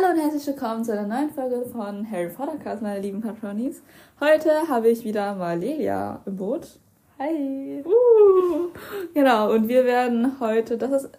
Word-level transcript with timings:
Hallo 0.00 0.12
und 0.12 0.20
herzlich 0.20 0.46
willkommen 0.46 0.84
zu 0.84 0.92
einer 0.92 1.08
neuen 1.08 1.30
Folge 1.30 1.64
von 1.72 2.08
Harry 2.08 2.28
Potter 2.28 2.56
Cast, 2.58 2.82
meine 2.82 3.00
lieben 3.00 3.20
Patronis. 3.20 3.82
Heute 4.20 4.68
habe 4.68 4.90
ich 4.90 5.02
wieder 5.02 5.34
mal 5.34 5.58
Lelia 5.58 6.22
im 6.24 6.36
Boot. 6.36 6.78
Hi. 7.18 7.82
Uh. 7.84 8.68
Genau, 9.12 9.52
und 9.52 9.66
wir 9.66 9.84
werden 9.84 10.38
heute, 10.38 10.78
das 10.78 11.02
ist 11.02 11.10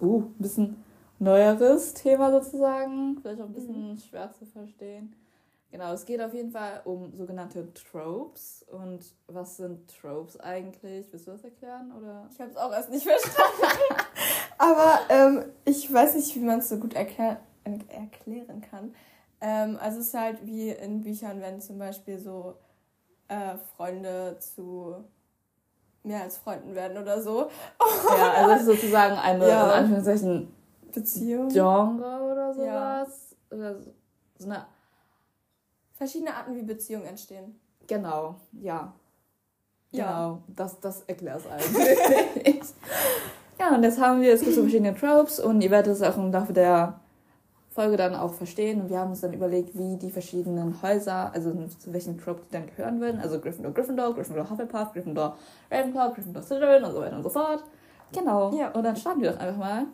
uh, 0.00 0.22
ein 0.22 0.34
bisschen 0.38 0.82
neueres 1.20 1.94
Thema 1.94 2.32
sozusagen, 2.32 3.18
vielleicht 3.22 3.40
auch 3.40 3.46
ein 3.46 3.52
bisschen 3.52 3.90
mhm. 3.92 3.98
schwer 3.98 4.32
zu 4.32 4.46
verstehen. 4.46 5.14
Genau, 5.70 5.92
es 5.92 6.04
geht 6.04 6.20
auf 6.20 6.34
jeden 6.34 6.50
Fall 6.50 6.80
um 6.86 7.14
sogenannte 7.14 7.72
Tropes. 7.72 8.66
Und 8.72 9.14
was 9.28 9.58
sind 9.58 9.94
Tropes 10.00 10.40
eigentlich? 10.40 11.06
Willst 11.12 11.28
du 11.28 11.30
das 11.30 11.44
erklären? 11.44 11.92
Oder? 11.96 12.28
Ich 12.32 12.40
habe 12.40 12.50
es 12.50 12.56
auch 12.56 12.72
erst 12.72 12.90
nicht 12.90 13.06
verstanden. 13.06 13.62
Aber 14.58 14.98
ähm, 15.08 15.44
ich 15.64 15.92
weiß 15.92 16.16
nicht, 16.16 16.34
wie 16.34 16.40
man 16.40 16.58
es 16.58 16.68
so 16.68 16.78
gut 16.78 16.94
erklär 16.94 17.38
erklären 17.88 18.60
kann. 18.60 18.94
Ähm, 19.40 19.78
also 19.80 20.00
es 20.00 20.08
ist 20.08 20.14
halt 20.14 20.44
wie 20.46 20.70
in 20.70 21.00
Büchern, 21.00 21.40
wenn 21.40 21.60
zum 21.60 21.78
Beispiel 21.78 22.18
so 22.18 22.56
äh, 23.28 23.56
Freunde 23.76 24.36
zu 24.40 24.96
mehr 26.02 26.22
als 26.22 26.38
Freunden 26.38 26.74
werden 26.74 26.98
oder 26.98 27.20
so. 27.20 27.48
Ja, 28.18 28.32
also 28.32 28.50
es 28.52 28.60
ist 28.60 28.66
sozusagen 28.66 29.16
eine, 29.16 29.48
ja. 29.48 29.64
in 29.64 29.70
Anführungszeichen, 29.70 30.48
Beziehung. 30.92 31.48
Genre 31.48 32.32
oder 32.32 32.54
sowas. 32.54 33.36
Ja. 33.50 33.56
Oder 33.56 33.78
so, 33.78 33.92
so 34.38 34.46
eine 34.46 34.66
verschiedene 35.94 36.34
Arten, 36.34 36.56
wie 36.56 36.62
Beziehungen 36.62 37.06
entstehen. 37.06 37.58
Genau, 37.86 38.36
ja. 38.52 38.92
Genau, 39.90 40.02
ja. 40.04 40.42
das, 40.48 40.80
das 40.80 41.02
erklärt 41.02 41.40
es 41.40 41.46
eigentlich. 41.46 41.98
ja, 43.58 43.74
und 43.74 43.82
jetzt 43.82 43.98
haben 43.98 44.20
wir, 44.20 44.34
es 44.34 44.42
gibt 44.42 44.54
so 44.54 44.62
verschiedene 44.62 44.94
Tropes 44.94 45.40
und 45.40 45.60
ihr 45.62 45.70
werdet 45.70 45.94
es 45.94 46.02
auch 46.02 46.16
im 46.16 46.30
Laufe 46.30 46.52
der 46.52 47.00
Folge 47.78 47.96
dann 47.96 48.16
auch 48.16 48.32
verstehen. 48.32 48.80
Und 48.80 48.90
wir 48.90 48.98
haben 48.98 49.10
uns 49.10 49.20
dann 49.20 49.32
überlegt, 49.32 49.78
wie 49.78 49.96
die 49.96 50.10
verschiedenen 50.10 50.82
Häuser, 50.82 51.30
also 51.32 51.52
zu 51.78 51.92
welchen 51.92 52.18
Tropes 52.18 52.48
die 52.48 52.52
dann 52.54 52.66
gehören 52.66 53.00
würden. 53.00 53.20
Also 53.20 53.38
Gryffindor, 53.38 53.72
Gryffindor, 53.72 54.14
Gryffindor, 54.14 54.50
Hufflepuff, 54.50 54.92
Gryffindor, 54.92 55.36
Ravenclaw, 55.70 56.12
Gryffindor, 56.12 56.42
Slytherin 56.42 56.82
und 56.82 56.90
so 56.90 57.00
weiter 57.00 57.16
und 57.16 57.22
so 57.22 57.28
fort. 57.28 57.62
Genau. 58.12 58.52
Ja. 58.52 58.70
Und 58.72 58.82
dann 58.82 58.96
starten 58.96 59.20
wir 59.20 59.30
doch 59.30 59.38
einfach 59.38 59.58
mal 59.58 59.84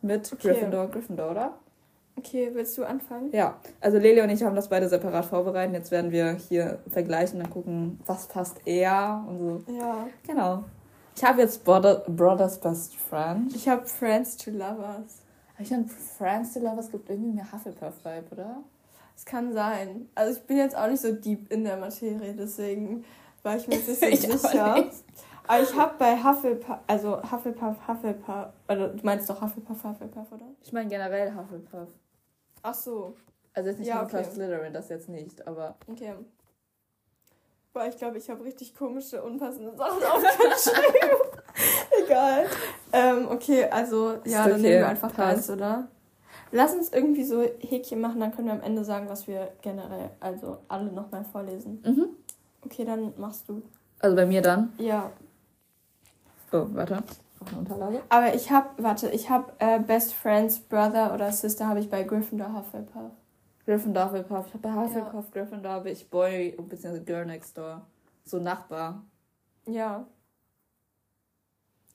mit 0.00 0.32
okay. 0.32 0.48
Gryffindor, 0.48 0.88
Gryffindor, 0.88 1.30
oder? 1.30 1.52
Okay, 2.16 2.48
willst 2.54 2.78
du 2.78 2.84
anfangen? 2.84 3.30
Ja, 3.32 3.58
also 3.82 3.98
Lele 3.98 4.22
und 4.22 4.30
ich 4.30 4.42
haben 4.42 4.56
das 4.56 4.70
beide 4.70 4.88
separat 4.88 5.26
vorbereitet. 5.26 5.74
Jetzt 5.74 5.90
werden 5.90 6.10
wir 6.10 6.32
hier 6.32 6.78
vergleichen 6.88 7.40
und 7.42 7.50
gucken, 7.50 8.00
was 8.06 8.26
passt 8.26 8.66
eher 8.66 9.22
und 9.28 9.38
so. 9.38 9.72
Ja. 9.72 10.06
Genau. 10.26 10.64
Ich 11.14 11.22
habe 11.22 11.42
jetzt 11.42 11.62
Brother, 11.62 12.04
Brothers 12.08 12.58
Best 12.58 12.96
Friend. 12.96 13.54
Ich 13.54 13.68
habe 13.68 13.84
Friends 13.84 14.38
to 14.38 14.50
Lovers. 14.50 15.27
Ich 15.58 15.68
finde, 15.68 15.88
Friends 15.88 16.54
to 16.54 16.60
Lovers 16.60 16.90
gibt 16.90 17.10
irgendwie 17.10 17.32
mehr 17.32 17.50
Hufflepuff-Vibe, 17.50 18.26
oder? 18.32 18.62
Es 19.16 19.24
kann 19.24 19.52
sein. 19.52 20.08
Also 20.14 20.38
ich 20.38 20.46
bin 20.46 20.58
jetzt 20.58 20.76
auch 20.76 20.88
nicht 20.88 21.00
so 21.00 21.12
deep 21.12 21.50
in 21.52 21.64
der 21.64 21.76
Materie, 21.76 22.32
deswegen 22.34 23.04
war 23.42 23.56
ich 23.56 23.66
mir 23.66 23.76
nicht 23.76 23.86
so 23.86 23.94
sicher. 23.94 24.74
Nicht. 24.74 25.04
Aber 25.48 25.62
ich 25.62 25.74
habe 25.74 25.94
bei 25.98 26.22
Hufflepuff, 26.22 26.78
also 26.86 27.22
Hufflepuff, 27.22 27.76
Hufflepuff, 27.88 28.48
oder 28.68 28.88
du 28.88 29.04
meinst 29.04 29.28
doch 29.28 29.40
Hufflepuff, 29.40 29.82
Hufflepuff, 29.82 30.30
oder? 30.30 30.44
Ich 30.62 30.72
meine 30.72 30.88
generell 30.88 31.34
Hufflepuff. 31.34 31.88
Ach 32.62 32.74
so. 32.74 33.16
Also 33.54 33.70
jetzt 33.70 33.78
nicht 33.78 33.88
ja, 33.88 34.02
okay. 34.02 34.22
Slytherin, 34.22 34.72
das 34.72 34.88
jetzt 34.88 35.08
nicht, 35.08 35.46
aber. 35.48 35.76
Okay. 35.88 36.14
Boah, 37.72 37.86
ich 37.86 37.96
glaube, 37.96 38.18
ich 38.18 38.28
habe 38.30 38.44
richtig 38.44 38.74
komische, 38.74 39.22
unpassende 39.22 39.74
Sachen 39.74 40.02
aufgeschrieben. 40.04 41.27
Egal. 42.18 42.46
Ähm, 42.92 43.28
okay, 43.30 43.64
also, 43.70 44.14
ja, 44.24 44.42
okay. 44.42 44.50
dann 44.50 44.60
nehmen 44.62 44.78
wir 44.78 44.88
einfach 44.88 45.16
eins, 45.18 45.50
oder? 45.50 45.88
Lass 46.50 46.74
uns 46.74 46.90
irgendwie 46.90 47.24
so 47.24 47.42
Häkchen 47.42 48.00
machen, 48.00 48.20
dann 48.20 48.34
können 48.34 48.46
wir 48.46 48.54
am 48.54 48.62
Ende 48.62 48.84
sagen, 48.84 49.08
was 49.08 49.28
wir 49.28 49.52
generell, 49.60 50.10
also 50.18 50.58
alle 50.68 50.90
nochmal 50.90 51.24
vorlesen. 51.24 51.82
Mhm. 51.84 52.08
Okay, 52.64 52.84
dann 52.84 53.12
machst 53.18 53.48
du. 53.48 53.62
Also 54.00 54.16
bei 54.16 54.24
mir 54.24 54.40
dann? 54.40 54.72
Ja. 54.78 55.10
Oh, 56.52 56.66
warte 56.72 57.02
auch 57.40 57.46
eine 57.46 57.58
Unterlage. 57.58 58.02
Aber 58.08 58.34
ich 58.34 58.50
habe, 58.50 58.68
warte, 58.78 59.10
ich 59.10 59.30
habe 59.30 59.52
äh, 59.58 59.78
Best 59.78 60.14
Friends, 60.14 60.58
Brother 60.58 61.14
oder 61.14 61.30
Sister 61.32 61.68
habe 61.68 61.80
ich 61.80 61.90
bei 61.90 62.02
Gryffindor 62.02 62.52
Hufflepuff. 62.52 63.12
Gryffindor 63.64 64.06
Hufflepuff. 64.06 64.46
Ich 64.46 64.54
habe 64.54 64.62
bei 64.62 64.72
Hufflepuff, 64.72 65.26
ja. 65.34 65.42
Gryffindor 65.42 65.72
habe 65.72 65.90
ich 65.90 66.08
Boy 66.08 66.56
bzw. 66.58 67.00
Girl 67.00 67.26
Next 67.26 67.56
Door. 67.56 67.82
So 68.24 68.38
Nachbar. 68.38 69.02
Ja. 69.66 70.06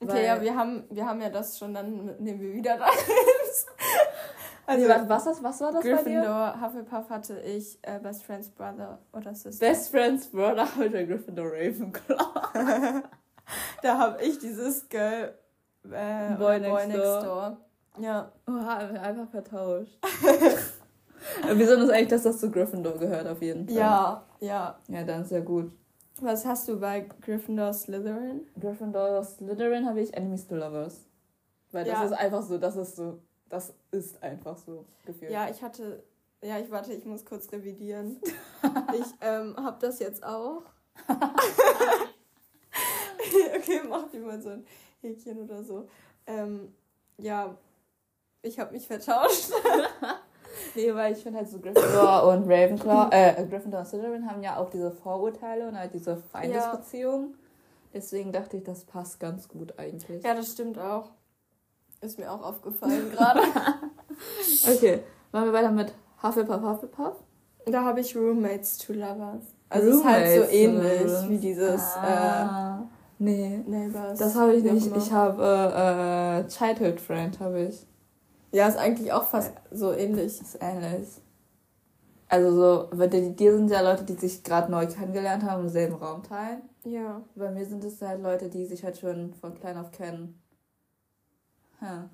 Okay, 0.03 0.25
ja, 0.25 0.41
wir 0.41 0.56
haben, 0.56 0.84
wir 0.90 1.06
haben 1.06 1.22
ja 1.22 1.30
das 1.30 1.58
schon, 1.58 1.74
dann 1.74 2.16
nehmen 2.19 2.40
wir 2.40 2.53
wieder 2.53 2.80
rein. 2.80 2.90
also, 4.66 4.88
nee, 4.88 4.94
was, 5.08 5.25
was, 5.25 5.44
was 5.44 5.62
war 5.62 5.72
das 5.72 5.84
Gryffindor, 5.84 6.62
Hufflepuff 6.62 7.09
hatte 7.09 7.40
ich 7.40 7.78
äh, 7.81 8.00
Best 8.00 8.24
Friends 8.24 8.50
Brother 8.50 9.00
oder 9.13 9.34
Sister. 9.34 9.66
Best 9.66 9.92
Friends 9.92 10.28
Brother 10.28 10.68
oder 10.78 11.03
Gryffindor 11.03 11.46
Ravenclaw. 11.46 12.24
da 13.81 13.97
habe 13.97 14.24
ich 14.24 14.40
dieses 14.40 14.88
Girl 14.90 15.34
äh, 15.92 16.36
Boy, 16.36 16.59
next, 16.59 16.72
Boy 16.72 16.88
next 16.88 17.03
Door. 17.03 17.22
Door. 17.24 17.58
Ja. 18.00 18.31
Oha, 18.47 18.78
einfach 18.78 19.30
vertauscht. 19.30 19.97
wir 21.53 21.68
sind 21.68 21.81
uns 21.81 21.90
eigentlich, 21.90 22.09
dass 22.09 22.24
das 22.24 22.40
zu 22.40 22.50
Gryffindor 22.50 22.97
gehört, 22.97 23.28
auf 23.28 23.42
jeden 23.42 23.68
Fall. 23.68 23.78
Ja, 23.78 24.24
ja. 24.40 24.80
Ja, 24.88 25.03
dann 25.03 25.22
ist 25.22 25.31
ja 25.31 25.40
gut. 25.40 25.72
Was 26.22 26.46
hast 26.46 26.68
du 26.68 26.79
bei 26.79 27.01
Gryffindor 27.22 27.74
Slytherin? 27.74 28.47
Gryffindor 28.59 29.24
Slytherin 29.24 29.85
habe 29.88 30.01
ich 30.01 30.13
Enemies 30.13 30.47
to 30.47 30.56
Lovers. 30.56 31.06
Weil 31.72 31.85
das 31.85 31.94
ja. 31.94 32.03
ist 32.06 32.13
einfach 32.13 32.44
so, 32.44 32.57
das 32.57 32.75
ist 32.75 32.96
so, 32.96 33.19
das 33.50 33.74
ist 33.91 34.22
einfach 34.22 34.57
so 34.57 34.85
gefühlt. 35.06 35.31
Ja, 35.31 35.50
ich 35.50 35.63
hatte, 35.63 36.03
ja, 36.41 36.59
ich 36.59 36.69
warte, 36.69 36.94
ich 36.94 37.06
muss 37.06 37.25
kurz 37.25 37.51
revidieren. 37.51 38.22
ich 38.94 39.07
ähm, 39.22 39.56
habe 39.57 39.78
das 39.81 40.00
jetzt 40.00 40.24
auch. 40.24 40.63
okay, 43.56 43.81
mach 43.90 44.07
dir 44.09 44.22
mal 44.22 44.40
so 44.41 44.50
ein 44.50 44.66
Häkchen 45.01 45.40
oder 45.40 45.63
so. 45.63 45.88
Ähm, 46.28 46.74
ja, 47.18 47.57
ich 48.44 48.59
habe 48.59 48.72
mich 48.74 48.85
vertauscht. 48.85 49.51
nee, 50.75 50.94
weil 50.94 51.13
ich 51.13 51.19
finde 51.19 51.39
halt 51.39 51.50
so 51.50 51.59
Gryffindor 51.59 52.28
und 52.28 52.44
Ravenclaw, 52.50 53.09
äh, 53.11 53.45
Gryffindor 53.47 53.81
und 53.81 53.88
Slytherin 53.88 54.29
haben 54.29 54.41
ja 54.44 54.57
auch 54.57 54.69
diese 54.69 54.91
Vorurteile 54.91 55.67
und 55.67 55.78
halt 55.78 55.94
diese 55.94 56.17
Feindesbeziehung. 56.17 57.31
Ja. 57.31 57.38
Deswegen 57.94 58.31
dachte 58.31 58.57
ich, 58.57 58.63
das 58.63 58.85
passt 58.85 59.19
ganz 59.19 59.47
gut 59.47 59.78
eigentlich. 59.78 60.23
Ja, 60.23 60.33
das 60.33 60.51
stimmt 60.51 60.79
auch. 60.79 61.12
Ist 62.01 62.19
mir 62.19 62.31
auch 62.31 62.41
aufgefallen 62.41 63.12
gerade. 63.12 63.41
okay, 64.73 65.03
machen 65.31 65.45
wir 65.45 65.53
weiter 65.53 65.72
mit 65.72 65.94
Hufflepuff, 66.22 66.62
Hufflepuff. 66.62 67.16
Da 67.66 67.83
habe 67.83 68.01
ich 68.01 68.16
Roommates 68.16 68.78
to 68.78 68.94
Lovers. 68.94 69.44
Also 69.69 69.89
es 69.89 69.95
ist 69.97 70.06
halt 70.06 70.44
so 70.44 70.50
ähnlich 70.51 71.29
wie 71.29 71.38
dieses 71.38 71.81
ah. 71.95 72.79
äh, 72.81 72.94
Nee. 73.19 73.63
Neighbors. 73.66 74.19
Das 74.19 74.35
habe 74.35 74.53
ich 74.56 74.63
nicht. 74.63 74.95
Ich 74.97 75.12
habe 75.12 75.41
äh, 75.44 76.39
äh, 76.39 76.47
Childhood 76.47 77.00
Friend, 77.00 77.39
habe 77.39 77.62
ich. 77.62 77.85
Ja, 78.53 78.68
ist 78.68 78.78
eigentlich 78.78 79.12
auch 79.12 79.24
fast 79.24 79.52
ja. 79.53 79.78
so 79.78 79.91
ähnlich. 79.91 80.40
Ist 80.40 80.59
ähnlich. 80.62 81.09
Also 82.30 82.52
so, 82.52 82.88
weil 82.91 83.09
die, 83.09 83.36
die 83.36 83.50
sind 83.50 83.69
ja 83.69 83.81
Leute, 83.81 84.03
die 84.03 84.14
sich 84.14 84.44
gerade 84.44 84.72
neu 84.72 84.88
kennengelernt 84.88 85.44
haben, 85.44 85.64
im 85.64 85.69
selben 85.69 85.96
Raum 85.96 86.24
teilen. 86.24 86.62
Ja. 86.84 87.22
Bei 87.36 87.52
mir 87.52 87.66
sind 87.66 87.84
es 87.84 88.02
halt 88.02 88.22
Leute, 88.22 88.50
die 88.50 88.66
sich 88.66 88.84
halt 88.84 88.97
schon 88.97 89.34
von 89.34 89.56
klein 89.56 89.78
auf 89.78 89.92
kennen. 89.92 90.40
Huh. 91.81 92.09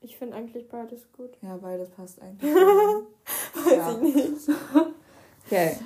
Ich 0.00 0.18
finde 0.18 0.36
eigentlich 0.36 0.68
beides 0.68 1.10
gut. 1.12 1.30
Ja, 1.40 1.56
beides 1.56 1.88
passt 1.88 2.20
eigentlich. 2.20 2.54
Weiß 3.54 3.72
ja. 3.72 3.92
ich 4.02 4.14
nicht. 4.14 4.48
okay. 5.46 5.76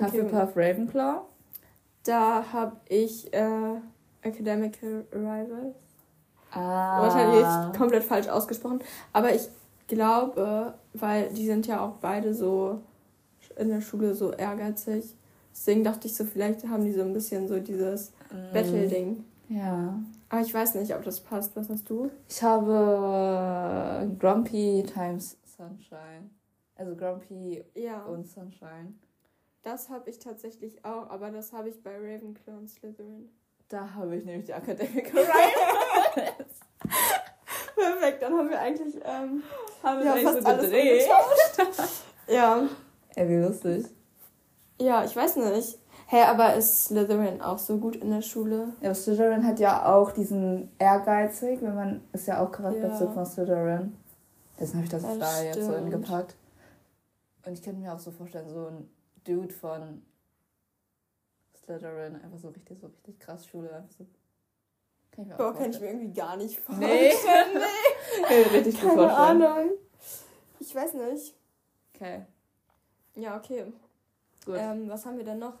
Hufflepuff 0.00 0.50
okay. 0.50 0.70
Ravenclaw. 0.70 1.22
Da 2.04 2.52
habe 2.52 2.76
ich 2.88 3.32
äh, 3.34 3.80
Academical 4.22 5.04
Rivals. 5.12 5.76
Ah. 6.52 7.02
Wahrscheinlich 7.02 7.78
komplett 7.78 8.04
falsch 8.04 8.28
ausgesprochen. 8.28 8.80
Aber 9.12 9.34
ich 9.34 9.48
glaube, 9.88 10.74
weil 10.94 11.28
die 11.30 11.46
sind 11.46 11.66
ja 11.66 11.84
auch 11.84 11.94
beide 12.00 12.34
so 12.34 12.80
in 13.56 13.68
der 13.68 13.80
Schule 13.80 14.14
so 14.14 14.32
ehrgeizig. 14.32 15.16
Deswegen 15.52 15.84
dachte 15.84 16.06
ich 16.06 16.16
so, 16.16 16.24
vielleicht 16.24 16.66
haben 16.66 16.84
die 16.84 16.92
so 16.92 17.02
ein 17.02 17.12
bisschen 17.12 17.46
so 17.48 17.58
dieses 17.58 18.12
mm. 18.30 18.52
Battle-Ding. 18.54 19.24
Ja. 19.48 19.98
Aber 20.30 20.40
ich 20.40 20.54
weiß 20.54 20.76
nicht, 20.76 20.94
ob 20.94 21.04
das 21.04 21.20
passt. 21.20 21.54
Was 21.56 21.68
hast 21.68 21.90
du? 21.90 22.10
Ich 22.28 22.42
habe 22.42 24.10
Grumpy 24.18 24.84
times 24.86 25.36
Sunshine. 25.44 26.30
Also 26.74 26.96
Grumpy 26.96 27.62
ja. 27.74 28.02
und 28.04 28.26
Sunshine. 28.26 28.94
Das 29.62 29.90
habe 29.90 30.10
ich 30.10 30.18
tatsächlich 30.18 30.84
auch, 30.84 31.08
aber 31.10 31.30
das 31.30 31.52
habe 31.52 31.68
ich 31.68 31.82
bei 31.82 31.94
Ravenclaw 31.94 32.56
und 32.56 32.68
Slytherin. 32.68 33.28
Da 33.68 33.94
habe 33.94 34.16
ich 34.16 34.24
nämlich 34.24 34.46
die 34.46 34.52
Academic 34.52 35.12
Rivals. 35.12 35.26
Perfekt, 37.74 38.22
dann 38.22 38.32
haben 38.34 38.50
wir 38.50 38.60
eigentlich 38.60 38.94
ähm, 39.04 39.42
haben 39.82 39.98
wir 39.98 40.04
ja, 40.04 40.16
fast 40.16 40.42
so 40.42 40.48
alles 40.48 40.64
gedreht. 40.64 41.08
ja. 42.28 42.68
Ey, 43.14 43.28
wie 43.28 43.36
lustig. 43.36 43.86
Ja, 44.80 45.04
ich 45.04 45.14
weiß 45.14 45.36
nicht. 45.36 45.78
Hä, 46.06 46.16
hey, 46.18 46.24
aber 46.24 46.54
ist 46.54 46.86
Slytherin 46.86 47.40
auch 47.40 47.58
so 47.58 47.78
gut 47.78 47.96
in 47.96 48.10
der 48.10 48.22
Schule? 48.22 48.74
Ja, 48.80 48.94
Slytherin 48.94 49.46
hat 49.46 49.58
ja 49.60 49.86
auch 49.86 50.12
diesen 50.12 50.70
ehrgeizig, 50.78 51.62
wenn 51.62 51.74
man 51.74 52.02
ist 52.12 52.26
ja 52.26 52.42
auch 52.42 52.52
Charakterzug 52.52 53.08
ja. 53.08 53.12
von 53.14 53.26
Slytherin. 53.26 53.96
Deswegen 54.58 54.78
habe 54.78 54.84
ich 54.84 54.90
das, 54.90 55.02
das 55.02 55.18
da 55.18 55.26
stimmt. 55.26 55.56
jetzt 55.56 55.66
so 55.66 55.74
hingepackt. 55.74 56.36
Und 57.44 57.52
ich 57.52 57.62
könnte 57.62 57.80
mir 57.80 57.92
auch 57.92 57.98
so 57.98 58.10
vorstellen, 58.10 58.48
so 58.48 58.66
ein 58.66 58.90
Dude 59.24 59.52
von 59.52 60.02
Slytherin, 61.56 62.16
einfach 62.16 62.38
so 62.38 62.48
richtig, 62.48 62.78
so 62.80 62.88
richtig 62.88 63.18
krass 63.18 63.46
Schule, 63.46 63.74
einfach 63.74 63.90
so. 63.96 64.06
Kann 65.14 65.24
ich 65.24 65.30
mir 65.30 65.36
Boah, 65.36 65.54
kann 65.54 65.70
ich 65.70 65.80
mir 65.80 65.88
irgendwie 65.88 66.12
gar 66.12 66.36
nicht 66.36 66.60
vorstellen. 66.60 66.90
Nee. 66.90 67.12
nee. 68.28 68.42
richtig 68.56 68.76
Keine 68.76 68.90
gut 68.90 69.00
vorstellen. 69.00 69.42
Ahnung. 69.42 69.70
Ich 70.58 70.74
weiß 70.74 70.94
nicht. 70.94 71.34
Okay. 71.94 72.22
Ja, 73.16 73.36
okay. 73.36 73.70
Gut. 74.44 74.56
Ähm, 74.58 74.88
was 74.88 75.04
haben 75.04 75.18
wir 75.18 75.24
denn 75.24 75.38
noch? 75.38 75.54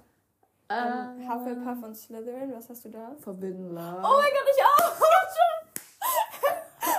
Uh, 0.70 0.74
ähm, 0.74 1.28
Hufflepuff 1.28 1.82
und 1.82 1.94
Slytherin, 1.94 2.54
was 2.54 2.70
hast 2.70 2.86
du 2.86 2.88
da? 2.88 3.14
Forbidden 3.20 3.74
Love. 3.74 3.98
Oh 3.98 4.16
mein 4.16 4.32
Gott, 4.32 4.48
ich 4.56 4.64
auch! 4.64 4.92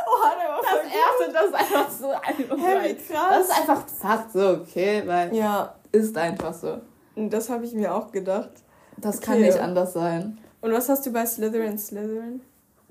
oh, 0.08 0.30
der 0.40 0.50
war 0.54 0.62
das 0.62 0.86
erste, 0.94 1.32
das 1.34 1.46
ist 1.46 1.56
einfach 1.56 1.90
so 1.92 2.12
einfach 2.12 2.58
hey, 2.58 2.96
krass. 2.96 3.30
Das 3.30 3.48
ist 3.48 3.60
einfach 3.60 3.88
Fakt 3.88 4.32
so, 4.32 4.50
okay, 4.50 5.02
weil 5.06 5.36
ja. 5.36 5.76
ist 5.92 6.16
einfach 6.16 6.54
so. 6.54 6.82
Das 7.16 7.50
habe 7.50 7.66
ich 7.66 7.74
mir 7.74 7.96
auch 7.96 8.12
gedacht. 8.12 8.52
Das 8.98 9.18
okay. 9.18 9.26
kann 9.26 9.42
nicht 9.42 9.60
anders 9.60 9.94
sein. 9.94 10.38
Und 10.64 10.72
was 10.72 10.88
hast 10.88 11.06
du 11.06 11.12
bei 11.12 11.26
Slytherin 11.26 11.78
Slytherin? 11.78 12.40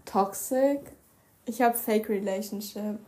Toxic. 0.04 0.80
Ich 1.46 1.62
habe 1.62 1.74
Fake 1.74 2.06
Relationship. 2.10 2.98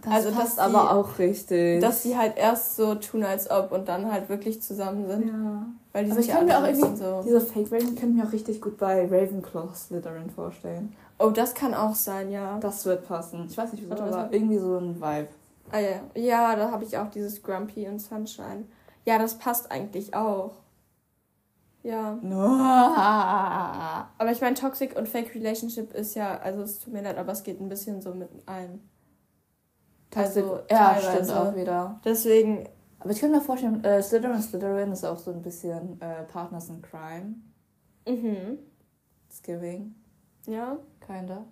Das 0.00 0.12
also 0.12 0.30
passt 0.30 0.60
aber 0.60 0.80
die, 0.80 0.88
auch 0.90 1.18
richtig. 1.18 1.80
Dass 1.80 2.04
sie 2.04 2.16
halt 2.16 2.36
erst 2.36 2.76
so 2.76 2.94
tun, 2.94 3.24
als 3.24 3.50
ob 3.50 3.72
und 3.72 3.88
dann 3.88 4.12
halt 4.12 4.28
wirklich 4.28 4.62
zusammen 4.62 5.08
sind. 5.08 5.26
Ja. 5.26 5.66
Weil 5.92 6.04
die 6.04 6.12
aber 6.12 6.20
ich 6.20 6.28
kann 6.28 6.46
mir 6.46 6.56
auch 6.56 6.64
irgendwie 6.64 6.96
so. 6.96 7.22
Diese 7.24 7.40
Fake 7.40 7.72
Raven 7.72 7.96
könnte 7.96 8.16
mir 8.16 8.24
auch 8.24 8.32
richtig 8.32 8.60
gut 8.60 8.78
bei 8.78 9.02
Ravenclaw 9.02 9.74
Slytherin 9.74 10.30
vorstellen. 10.30 10.94
Oh, 11.18 11.30
das 11.30 11.52
kann 11.52 11.74
auch 11.74 11.96
sein, 11.96 12.30
ja. 12.30 12.58
Das 12.60 12.86
wird 12.86 13.08
passen. 13.08 13.46
Ich 13.48 13.58
weiß 13.58 13.72
nicht 13.72 13.82
wieso, 13.84 14.04
aber 14.04 14.28
irgendwie 14.30 14.58
so 14.58 14.78
ein 14.78 15.00
Vibe. 15.00 15.28
Ah 15.72 15.80
ja, 15.80 16.00
ja, 16.14 16.54
da 16.54 16.70
habe 16.70 16.84
ich 16.84 16.96
auch 16.96 17.10
dieses 17.10 17.42
Grumpy 17.42 17.88
und 17.88 17.98
Sunshine. 17.98 18.66
Ja, 19.04 19.18
das 19.18 19.36
passt 19.36 19.72
eigentlich 19.72 20.14
auch. 20.14 20.52
Ja. 21.82 22.18
No. 22.22 22.38
Aber 24.18 24.30
ich 24.30 24.40
meine, 24.40 24.54
Toxic 24.54 24.96
und 24.96 25.08
Fake 25.08 25.34
Relationship 25.34 25.92
ist 25.94 26.14
ja, 26.14 26.38
also 26.38 26.62
es 26.62 26.78
tut 26.78 26.92
mir 26.92 27.02
leid, 27.02 27.18
aber 27.18 27.32
es 27.32 27.42
geht 27.42 27.60
ein 27.60 27.68
bisschen 27.68 28.00
so 28.00 28.14
mit 28.14 28.30
ein. 28.46 28.80
Also, 30.14 30.60
ja, 30.70 30.92
teilweise. 30.92 31.24
stimmt 31.24 31.30
auch 31.30 31.56
wieder. 31.56 32.00
Deswegen. 32.04 32.68
Aber 33.00 33.10
ich 33.10 33.18
könnte 33.18 33.36
mir 33.36 33.42
vorstellen, 33.42 33.82
äh, 33.82 34.00
Slytherin 34.00 34.40
Slytherin 34.40 34.92
ist 34.92 35.04
auch 35.04 35.18
so 35.18 35.32
ein 35.32 35.42
bisschen 35.42 36.00
äh, 36.00 36.22
Partners 36.24 36.68
in 36.68 36.82
Crime. 36.82 37.34
Mhm. 38.06 38.58
It's 39.28 39.42
giving. 39.42 39.94
Ja. 40.46 40.78
Kinda. 41.04 41.44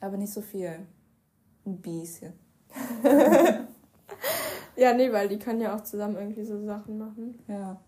Aber 0.00 0.16
nicht 0.18 0.32
so 0.32 0.42
viel. 0.42 0.86
Ein 1.64 1.80
bisschen. 1.80 2.34
ja, 4.76 4.92
nee, 4.92 5.12
weil 5.12 5.28
die 5.28 5.38
können 5.38 5.60
ja 5.60 5.74
auch 5.74 5.82
zusammen 5.82 6.16
irgendwie 6.16 6.44
so 6.44 6.62
Sachen 6.64 6.98
machen. 6.98 7.38
Ja. 7.48 7.80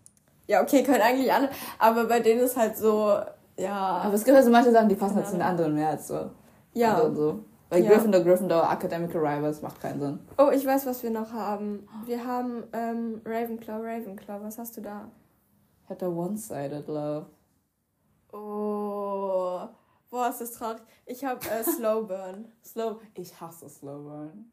Ja, 0.51 0.61
okay, 0.61 0.83
können 0.83 1.01
eigentlich 1.01 1.31
alle, 1.31 1.49
aber 1.79 2.03
bei 2.07 2.19
denen 2.19 2.41
ist 2.41 2.57
halt 2.57 2.75
so, 2.75 3.15
ja. 3.55 4.01
Aber 4.03 4.13
es 4.13 4.25
gibt 4.25 4.35
halt 4.35 4.43
so 4.45 4.51
manche 4.51 4.69
Sachen, 4.73 4.89
die 4.89 4.95
passen 4.95 5.15
halt 5.15 5.27
zu 5.27 5.31
den 5.31 5.41
anderen 5.41 5.73
mehr 5.73 5.87
als 5.87 6.09
so. 6.09 6.29
Ja. 6.73 6.95
Also 6.95 7.15
so. 7.15 7.45
Weil 7.69 7.85
ja. 7.85 7.91
Gryffindor, 7.91 8.21
Gryffindor, 8.21 8.69
Academic 8.69 9.15
Rivals 9.15 9.61
macht 9.61 9.79
keinen 9.79 10.01
Sinn. 10.01 10.19
Oh, 10.37 10.49
ich 10.53 10.65
weiß, 10.65 10.85
was 10.85 11.03
wir 11.03 11.09
noch 11.09 11.31
haben. 11.31 11.87
Wir 12.05 12.25
haben 12.25 12.65
ähm, 12.73 13.21
Ravenclaw, 13.23 13.79
Ravenclaw. 13.81 14.43
Was 14.43 14.57
hast 14.57 14.75
du 14.75 14.81
da? 14.81 15.09
Ich 15.85 15.89
hatte 15.89 16.13
One-Sided 16.13 16.85
Love. 16.89 17.27
Oh. 18.33 19.61
Boah, 20.09 20.29
ist 20.29 20.41
das 20.41 20.51
traurig. 20.51 20.81
Ich 21.05 21.23
habe 21.23 21.39
äh, 21.49 21.63
Slowburn. 21.63 22.51
Slow. 22.65 22.99
Ich 23.13 23.39
hasse 23.39 23.69
Slowburn. 23.69 24.51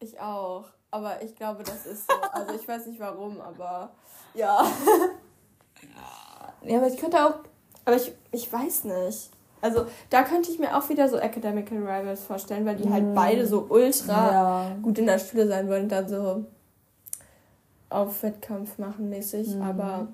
Ich 0.00 0.18
auch. 0.18 0.64
Aber 0.90 1.22
ich 1.22 1.36
glaube, 1.36 1.62
das 1.62 1.86
ist 1.86 2.10
so. 2.10 2.16
Also 2.32 2.54
ich 2.54 2.66
weiß 2.66 2.86
nicht 2.86 2.98
warum, 2.98 3.40
aber 3.40 3.92
ja. 4.34 4.64
ja, 6.64 6.78
aber 6.78 6.88
ich 6.88 6.96
könnte 6.96 7.24
auch. 7.24 7.34
Aber 7.84 7.96
ich, 7.96 8.12
ich 8.32 8.52
weiß 8.52 8.84
nicht. 8.84 9.30
Also 9.60 9.86
da 10.10 10.22
könnte 10.22 10.50
ich 10.50 10.58
mir 10.58 10.76
auch 10.76 10.88
wieder 10.88 11.08
so 11.08 11.16
Academical 11.16 11.78
Rivals 11.78 12.22
vorstellen, 12.22 12.64
weil 12.64 12.76
die 12.76 12.88
halt 12.88 13.04
mm. 13.04 13.14
beide 13.14 13.46
so 13.46 13.66
ultra 13.68 14.32
ja. 14.32 14.76
gut 14.82 14.98
in 14.98 15.06
der 15.06 15.18
Schule 15.18 15.48
sein 15.48 15.68
wollen 15.68 15.84
und 15.84 15.92
dann 15.92 16.08
so 16.08 16.44
auf 17.90 18.22
Wettkampf 18.22 18.78
machen 18.78 19.08
mäßig. 19.08 19.56
Mm. 19.56 19.62
Aber 19.62 20.08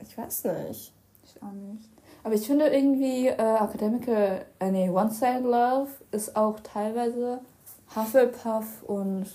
ich 0.00 0.16
weiß 0.16 0.44
nicht. 0.44 0.92
Ich 1.24 1.42
auch 1.42 1.52
nicht. 1.52 1.88
Aber 2.22 2.34
ich 2.34 2.46
finde 2.46 2.66
irgendwie 2.66 3.28
äh, 3.28 3.34
Academical, 3.34 4.44
äh, 4.58 4.70
nee, 4.70 4.90
One-Side 4.90 5.44
Love 5.44 5.88
ist 6.10 6.36
auch 6.36 6.58
teilweise 6.60 7.40
Hufflepuff 7.94 8.82
und 8.82 9.26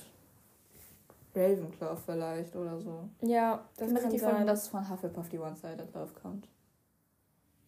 Ravenclaw 1.35 1.95
vielleicht 1.97 2.55
oder 2.55 2.79
so. 2.79 3.09
Ja, 3.21 3.63
das 3.77 3.89
ich 3.89 3.95
kann 3.95 4.03
richtig 4.03 4.21
sein. 4.21 4.45
dass 4.47 4.67
von 4.67 4.89
Hufflepuff 4.89 5.29
die 5.29 5.39
One-Sided 5.39 5.93
Love 5.93 6.13
kommt. 6.21 6.47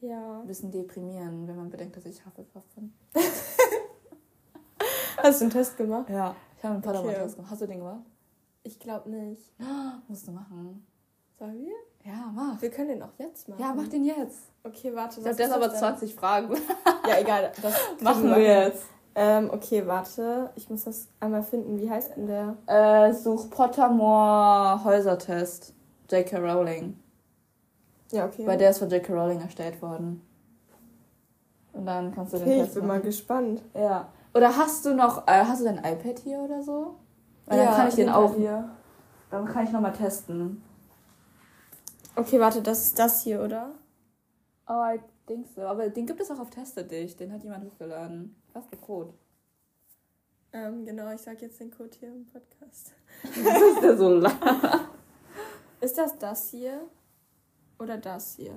Ja. 0.01 0.41
Ein 0.41 0.47
bisschen 0.47 0.71
deprimieren, 0.71 1.47
wenn 1.47 1.55
man 1.55 1.69
bedenkt, 1.69 1.95
dass 1.95 2.05
ich 2.05 2.25
Hufflepuff 2.25 2.65
bin. 2.75 2.93
Hast 5.17 5.39
du 5.39 5.45
einen 5.45 5.51
Test 5.53 5.77
gemacht? 5.77 6.09
Ja, 6.09 6.35
ich 6.57 6.63
habe 6.63 6.73
einen 6.73 6.83
Padawan-Test 6.83 7.35
gemacht. 7.35 7.51
Hast 7.51 7.61
du 7.61 7.67
den 7.67 7.79
gemacht? 7.79 8.05
Ich 8.63 8.79
glaube 8.79 9.09
nicht. 9.09 9.53
musst 10.07 10.27
du 10.27 10.31
machen. 10.31 10.85
Sollen 11.39 11.65
wir? 11.65 11.73
Ja, 12.05 12.31
mach. 12.33 12.61
Wir 12.61 12.69
können 12.69 12.89
den 12.89 13.01
auch 13.01 13.13
jetzt 13.17 13.47
machen. 13.47 13.61
Ja, 13.61 13.73
mach 13.73 13.87
den 13.87 14.03
jetzt. 14.03 14.51
Okay, 14.63 14.93
warte. 14.93 15.19
Ich 15.19 15.23
glaube, 15.23 15.37
der 15.37 15.47
ist 15.47 15.53
aber 15.53 15.73
20 15.73 16.15
Fragen. 16.15 16.53
ja, 17.07 17.19
egal. 17.19 17.51
Das 17.61 17.73
machen 18.01 18.29
wir 18.29 18.39
jetzt. 18.39 18.85
Ähm, 19.15 19.49
okay, 19.51 19.85
warte. 19.85 20.49
Ich 20.55 20.69
muss 20.69 20.85
das 20.85 21.07
einmal 21.19 21.43
finden. 21.43 21.79
Wie 21.79 21.89
heißt 21.89 22.15
denn 22.15 22.27
der? 22.27 22.57
Äh, 22.65 23.13
such 23.13 23.49
Pottermore 23.49 24.83
Häusertest. 24.83 25.73
J.K. 26.09 26.37
Rowling. 26.37 26.97
Ja, 28.11 28.25
okay. 28.25 28.45
Weil 28.45 28.57
der 28.57 28.71
ist 28.71 28.79
von 28.79 28.89
J.K. 28.89 29.13
Rowling 29.13 29.41
erstellt 29.41 29.81
worden. 29.81 30.21
Und 31.73 31.85
dann 31.85 32.13
kannst 32.13 32.33
du 32.33 32.37
okay, 32.37 32.45
den 32.45 32.57
Test 32.59 32.69
ich 32.69 32.73
bin 32.75 32.87
machen. 32.87 32.99
mal 32.99 33.05
gespannt. 33.05 33.61
Ja. 33.73 34.07
Oder 34.33 34.55
hast 34.55 34.85
du 34.85 34.93
noch, 34.93 35.27
äh, 35.27 35.43
hast 35.45 35.61
du 35.61 35.65
dein 35.65 35.77
iPad 35.79 36.19
hier 36.19 36.39
oder 36.39 36.61
so? 36.61 36.95
Weil 37.45 37.59
ja, 37.59 37.65
dann 37.65 37.75
kann 37.75 37.87
ich 37.89 37.95
den 37.95 38.09
auch. 38.09 38.35
Hier. 38.35 38.69
Dann 39.29 39.45
kann 39.45 39.65
ich 39.65 39.71
nochmal 39.71 39.93
testen. 39.93 40.63
Okay, 42.15 42.39
warte, 42.39 42.61
das 42.61 42.83
ist 42.85 42.99
das 42.99 43.23
hier, 43.23 43.41
oder? 43.41 43.71
Oh, 44.67 44.83
ich 44.93 45.01
denke 45.27 45.49
so. 45.55 45.61
Aber 45.61 45.89
den 45.89 46.05
gibt 46.05 46.21
es 46.21 46.29
auch 46.29 46.39
auf 46.39 46.51
Teste 46.51 46.83
dich. 46.83 47.15
Den 47.17 47.33
hat 47.33 47.43
jemand 47.43 47.65
hochgeladen. 47.65 48.35
Was 48.53 48.65
ist 48.65 48.71
der 48.71 48.79
Code? 48.79 49.13
Ähm, 50.53 50.85
genau, 50.85 51.11
ich 51.11 51.21
sag 51.21 51.41
jetzt 51.41 51.59
den 51.59 51.71
Code 51.71 51.89
hier 51.99 52.09
im 52.09 52.25
Podcast. 52.27 52.93
Was 53.23 53.61
ist 53.61 53.81
der 53.81 53.97
so 53.97 54.09
lang? 54.09 54.37
Ist 55.81 55.97
das 55.97 56.17
das 56.19 56.51
hier? 56.51 56.87
Oder 57.79 57.97
das 57.97 58.35
hier? 58.35 58.53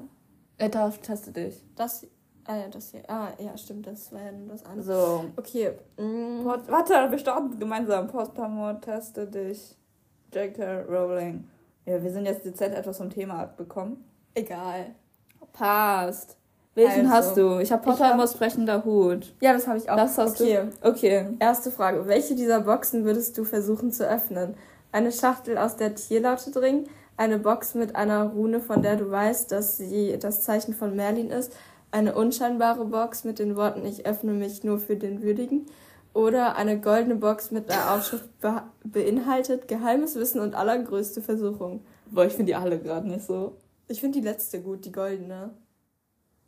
Er 0.58 0.68
darf 0.68 0.98
teste 0.98 1.32
dich. 1.32 1.64
Das 1.74 2.00
hier. 2.00 2.10
Ah 2.44 2.56
ja, 2.56 2.68
das 2.68 2.90
hier. 2.90 3.02
Ah 3.08 3.32
ja, 3.38 3.56
stimmt, 3.56 3.86
das 3.86 4.12
war 4.12 4.22
ja 4.22 4.32
nur 4.32 4.48
das 4.48 4.64
andere. 4.64 4.84
So. 4.84 5.24
Okay. 5.36 5.72
Mm. 5.96 6.44
Port, 6.44 6.70
warte, 6.70 7.10
wir 7.10 7.18
starten 7.18 7.58
gemeinsam. 7.58 8.06
Postpamor, 8.06 8.80
teste 8.80 9.26
dich. 9.26 9.74
J.K. 10.32 10.82
Rowling. 10.82 11.48
Ja, 11.86 12.02
wir 12.02 12.10
sind 12.12 12.26
jetzt 12.26 12.44
dezent 12.44 12.74
etwas 12.74 12.98
vom 12.98 13.10
Thema 13.10 13.40
abbekommen. 13.40 14.04
Egal. 14.34 14.94
Passt. 15.52 16.35
Welchen 16.76 17.06
also, 17.06 17.10
hast 17.10 17.36
du? 17.38 17.58
Ich 17.58 17.72
habe 17.72 17.82
Pottermores 17.82 18.32
hab... 18.32 18.36
sprechender 18.36 18.84
Hut. 18.84 19.32
Ja, 19.40 19.54
das 19.54 19.66
habe 19.66 19.78
ich 19.78 19.88
auch. 19.88 19.96
Das 19.96 20.18
hast 20.18 20.38
okay. 20.40 20.68
du? 20.82 20.88
Okay. 20.88 21.26
Erste 21.38 21.70
Frage. 21.70 22.06
Welche 22.06 22.34
dieser 22.34 22.60
Boxen 22.60 23.06
würdest 23.06 23.38
du 23.38 23.44
versuchen 23.44 23.92
zu 23.92 24.06
öffnen? 24.06 24.54
Eine 24.92 25.10
Schachtel, 25.10 25.56
aus 25.56 25.76
der 25.76 25.94
Tierlaute 25.94 26.50
dringen? 26.50 26.86
Eine 27.16 27.38
Box 27.38 27.74
mit 27.74 27.96
einer 27.96 28.24
Rune, 28.24 28.60
von 28.60 28.82
der 28.82 28.96
du 28.96 29.10
weißt, 29.10 29.50
dass 29.50 29.78
sie 29.78 30.18
das 30.20 30.42
Zeichen 30.42 30.74
von 30.74 30.94
Merlin 30.94 31.30
ist? 31.30 31.56
Eine 31.92 32.14
unscheinbare 32.14 32.84
Box 32.84 33.24
mit 33.24 33.38
den 33.38 33.56
Worten 33.56 33.86
Ich 33.86 34.04
öffne 34.04 34.32
mich 34.32 34.62
nur 34.62 34.78
für 34.78 34.96
den 34.96 35.22
Würdigen? 35.22 35.64
Oder 36.12 36.56
eine 36.56 36.78
goldene 36.78 37.16
Box 37.16 37.50
mit 37.52 37.70
einer 37.70 37.92
Aufschrift 37.92 38.38
be 38.40 38.62
beinhaltet 38.84 39.66
Geheimes 39.66 40.14
Wissen 40.16 40.40
und 40.40 40.54
allergrößte 40.54 41.22
Versuchung? 41.22 41.80
Boah, 42.10 42.26
ich 42.26 42.34
finde 42.34 42.52
die 42.52 42.54
alle 42.54 42.78
gerade 42.78 43.08
nicht 43.08 43.26
so. 43.26 43.56
Ich 43.88 44.00
finde 44.00 44.20
die 44.20 44.26
letzte 44.26 44.60
gut, 44.60 44.84
die 44.84 44.92
goldene. 44.92 45.54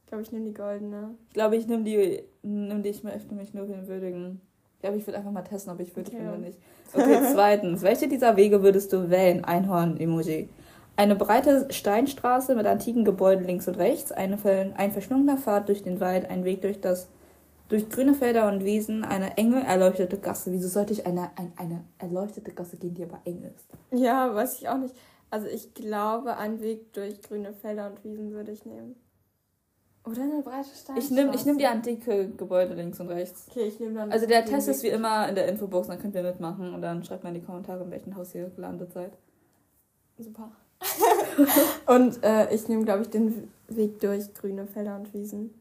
Ich 0.08 0.10
glaube, 0.10 0.22
ich 0.22 0.32
nehme 0.32 0.46
die 0.46 0.54
goldene. 0.54 1.10
Ich 1.28 1.34
glaube, 1.34 1.56
ich 1.56 1.66
nehme 1.66 1.84
die, 1.84 2.22
nimm 2.42 2.82
die, 2.82 2.88
ich 2.88 3.04
öffne 3.04 3.36
mich 3.36 3.52
nur 3.52 3.66
für 3.66 3.74
den 3.74 3.88
würdigen. 3.88 4.40
Ich 4.76 4.80
glaube, 4.80 4.96
ich 4.96 5.06
würde 5.06 5.18
einfach 5.18 5.32
mal 5.32 5.42
testen, 5.42 5.70
ob 5.70 5.80
ich 5.80 5.94
würdig 5.94 6.14
okay. 6.14 6.22
bin 6.22 6.28
oder 6.30 6.38
nicht. 6.38 6.58
Okay, 6.94 7.18
zweitens. 7.34 7.82
Welche 7.82 8.08
dieser 8.08 8.34
Wege 8.38 8.62
würdest 8.62 8.90
du 8.94 9.10
wählen? 9.10 9.44
Einhorn-Emoji. 9.44 10.48
Eine 10.96 11.14
breite 11.14 11.66
Steinstraße 11.70 12.54
mit 12.56 12.64
antiken 12.64 13.04
Gebäuden 13.04 13.44
links 13.44 13.68
und 13.68 13.76
rechts, 13.76 14.10
eine, 14.10 14.38
ein 14.78 14.92
verschlungener 14.92 15.36
Pfad 15.36 15.68
durch 15.68 15.82
den 15.82 16.00
Wald, 16.00 16.30
ein 16.30 16.42
Weg 16.44 16.62
durch 16.62 16.80
das 16.80 17.08
durch 17.68 17.90
grüne 17.90 18.14
Felder 18.14 18.48
und 18.48 18.64
Wiesen, 18.64 19.04
eine 19.04 19.36
enge, 19.36 19.62
erleuchtete 19.62 20.16
Gasse. 20.16 20.52
Wieso 20.52 20.68
sollte 20.68 20.94
ich 20.94 21.04
eine, 21.04 21.32
eine, 21.36 21.52
eine 21.56 21.84
erleuchtete 21.98 22.52
Gasse 22.52 22.78
gehen, 22.78 22.94
die 22.94 23.04
aber 23.04 23.20
eng 23.26 23.42
ist? 23.42 23.66
Ja, 23.90 24.34
weiß 24.34 24.58
ich 24.58 24.70
auch 24.70 24.78
nicht. 24.78 24.94
Also 25.28 25.48
ich 25.48 25.74
glaube, 25.74 26.38
einen 26.38 26.62
Weg 26.62 26.94
durch 26.94 27.20
grüne 27.20 27.52
Felder 27.52 27.90
und 27.90 28.02
Wiesen 28.04 28.32
würde 28.32 28.52
ich 28.52 28.64
nehmen. 28.64 28.96
Oder 30.08 30.22
eine 30.22 30.42
breite 30.42 30.68
Steinstraße. 30.68 30.98
Ich 30.98 31.10
nehme 31.10 31.34
ich 31.34 31.44
nehm 31.44 31.58
die 31.58 31.66
antike 31.66 32.28
Gebäude 32.30 32.74
links 32.74 32.98
und 33.00 33.08
rechts. 33.08 33.46
Okay, 33.50 33.64
ich 33.64 33.78
nehme 33.78 33.94
dann. 33.94 34.10
Also 34.12 34.26
der 34.26 34.44
Test 34.44 34.68
ist 34.68 34.82
wie 34.82 34.88
immer 34.88 35.28
in 35.28 35.34
der 35.34 35.48
Infobox, 35.48 35.88
dann 35.88 35.98
könnt 35.98 36.14
ihr 36.14 36.22
mitmachen 36.22 36.72
und 36.72 36.80
dann 36.80 37.04
schreibt 37.04 37.24
mal 37.24 37.30
in 37.30 37.36
die 37.36 37.46
Kommentare, 37.46 37.84
in 37.84 37.90
welchem 37.90 38.16
Haus 38.16 38.34
ihr 38.34 38.48
gelandet 38.50 38.92
seid. 38.92 39.12
Super. 40.18 40.50
und 41.86 42.22
äh, 42.24 42.54
ich 42.54 42.68
nehme, 42.68 42.84
glaube 42.84 43.02
ich, 43.02 43.10
den 43.10 43.50
Weg 43.68 44.00
durch 44.00 44.32
grüne 44.34 44.66
Felder 44.66 44.96
und 44.96 45.12
Wiesen. 45.12 45.52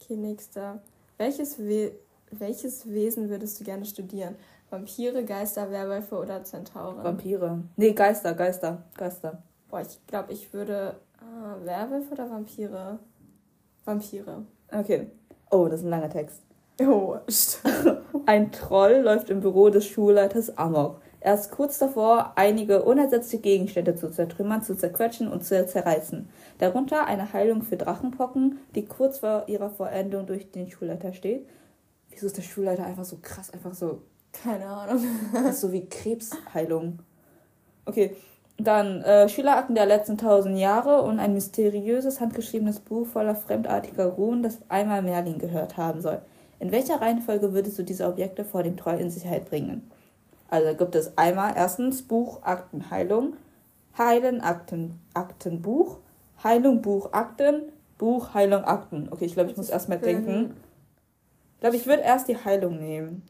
Okay, 0.00 0.16
nächster. 0.16 0.80
Welches, 1.18 1.58
We 1.58 1.92
welches 2.30 2.90
Wesen 2.90 3.28
würdest 3.28 3.60
du 3.60 3.64
gerne 3.64 3.84
studieren? 3.84 4.36
Vampire, 4.70 5.24
Geister, 5.24 5.70
Werwölfe 5.70 6.16
oder 6.16 6.42
Zentauren? 6.42 7.04
Vampire. 7.04 7.60
Nee, 7.76 7.92
Geister, 7.92 8.34
Geister, 8.34 8.82
Geister. 8.96 9.42
Boah, 9.68 9.82
ich 9.82 10.04
glaube, 10.06 10.32
ich 10.32 10.52
würde. 10.52 10.96
Ah, 11.18 11.56
Werwölfe 11.64 12.12
oder 12.12 12.30
Vampire? 12.30 12.98
Vampire. 13.84 14.44
Okay. 14.72 15.08
Oh, 15.50 15.66
das 15.68 15.80
ist 15.80 15.86
ein 15.86 15.90
langer 15.90 16.10
Text. 16.10 16.42
Oh, 16.80 17.16
ein 18.26 18.50
Troll 18.50 19.02
läuft 19.04 19.30
im 19.30 19.40
Büro 19.40 19.70
des 19.70 19.86
Schulleiters 19.86 20.58
Amok. 20.58 21.00
Er 21.20 21.34
ist 21.34 21.52
kurz 21.52 21.78
davor, 21.78 22.32
einige 22.34 22.82
unersetzliche 22.82 23.42
Gegenstände 23.42 23.94
zu 23.94 24.10
zertrümmern, 24.10 24.62
zu 24.62 24.76
zerquetschen 24.76 25.28
und 25.28 25.44
zu 25.44 25.66
zerreißen. 25.66 26.28
Darunter 26.58 27.06
eine 27.06 27.32
Heilung 27.32 27.62
für 27.62 27.76
Drachenpocken, 27.76 28.58
die 28.74 28.84
kurz 28.84 29.20
vor 29.20 29.44
ihrer 29.46 29.70
Vollendung 29.70 30.26
durch 30.26 30.50
den 30.50 30.70
Schulleiter 30.70 31.12
steht. 31.12 31.46
Wieso 32.10 32.26
ist 32.26 32.36
der 32.36 32.42
Schulleiter 32.42 32.84
einfach 32.84 33.04
so 33.04 33.18
krass, 33.22 33.50
einfach 33.50 33.74
so. 33.74 34.02
Keine 34.32 34.66
Ahnung. 34.66 35.02
das 35.32 35.44
ist 35.54 35.60
so 35.60 35.72
wie 35.72 35.88
Krebsheilung. 35.88 36.98
Okay. 37.86 38.16
Dann 38.56 39.02
äh, 39.02 39.28
Schülerakten 39.28 39.74
der 39.74 39.86
letzten 39.86 40.16
tausend 40.16 40.58
Jahre 40.58 41.02
und 41.02 41.18
ein 41.18 41.34
mysteriöses 41.34 42.20
handgeschriebenes 42.20 42.80
Buch 42.80 43.06
voller 43.06 43.34
fremdartiger 43.34 44.06
Ruhen, 44.06 44.42
das 44.42 44.58
einmal 44.68 45.02
Merlin 45.02 45.38
gehört 45.38 45.76
haben 45.76 46.00
soll. 46.00 46.20
In 46.60 46.70
welcher 46.70 47.00
Reihenfolge 47.00 47.52
würdest 47.52 47.78
du 47.78 47.82
diese 47.82 48.06
Objekte 48.06 48.44
vor 48.44 48.62
dem 48.62 48.76
Troll 48.76 49.00
in 49.00 49.10
Sicherheit 49.10 49.50
bringen? 49.50 49.90
Also 50.48 50.76
gibt 50.76 50.94
es 50.94 51.18
einmal 51.18 51.54
erstens 51.56 52.02
Buch, 52.02 52.42
Akten, 52.42 52.90
Heilung, 52.90 53.34
Heilen, 53.98 54.40
Akten, 54.40 55.00
Aktenbuch, 55.14 55.98
Heilung, 56.42 56.80
Buch, 56.80 57.12
Akten, 57.12 57.72
Buch, 57.98 58.34
Heilung, 58.34 58.64
Akten. 58.64 59.08
Okay, 59.10 59.24
ich 59.24 59.34
glaube, 59.34 59.50
ich 59.50 59.56
muss 59.56 59.68
erstmal 59.68 59.98
denken. 59.98 60.54
Ich 61.54 61.60
glaube, 61.60 61.76
ich 61.76 61.86
würde 61.86 62.02
erst 62.02 62.28
die 62.28 62.36
Heilung 62.36 62.78
nehmen. 62.78 63.22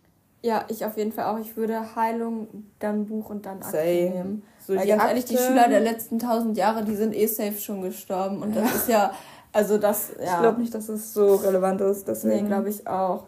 Ja, 0.44 0.66
ich 0.68 0.84
auf 0.84 0.98
jeden 0.98 1.10
Fall 1.10 1.24
auch. 1.24 1.38
Ich 1.38 1.56
würde 1.56 1.96
Heilung, 1.96 2.48
dann 2.78 3.06
Buch 3.06 3.30
und 3.30 3.46
dann 3.46 3.62
Akten 3.62 3.70
Same. 3.70 4.10
nehmen. 4.10 4.42
So 4.60 4.76
Weil 4.76 4.86
ganz 4.86 5.00
Akte, 5.00 5.08
ehrlich, 5.08 5.24
die 5.24 5.38
Schüler 5.38 5.68
der 5.68 5.80
letzten 5.80 6.18
tausend 6.18 6.58
Jahre, 6.58 6.84
die 6.84 6.96
sind 6.96 7.14
eh 7.14 7.26
safe 7.26 7.58
schon 7.58 7.80
gestorben. 7.80 8.42
Und 8.42 8.54
das 8.54 8.74
ist 8.74 8.88
ja, 8.90 9.14
also 9.54 9.78
das, 9.78 10.10
ja. 10.18 10.34
Ich 10.34 10.40
glaube 10.40 10.60
nicht, 10.60 10.74
dass 10.74 10.90
es 10.90 11.14
so 11.14 11.36
relevant 11.36 11.80
ist. 11.80 12.06
Deswegen. 12.06 12.42
Nee, 12.42 12.46
glaube 12.46 12.68
ich 12.68 12.86
auch. 12.86 13.24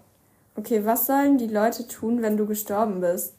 Okay, 0.57 0.85
was 0.85 1.07
sollen 1.07 1.39
die 1.39 1.47
Leute 1.47 1.89
tun, 1.89 2.21
wenn 2.21 2.37
du 2.37 2.45
gestorben 2.45 3.01
bist? 3.01 3.35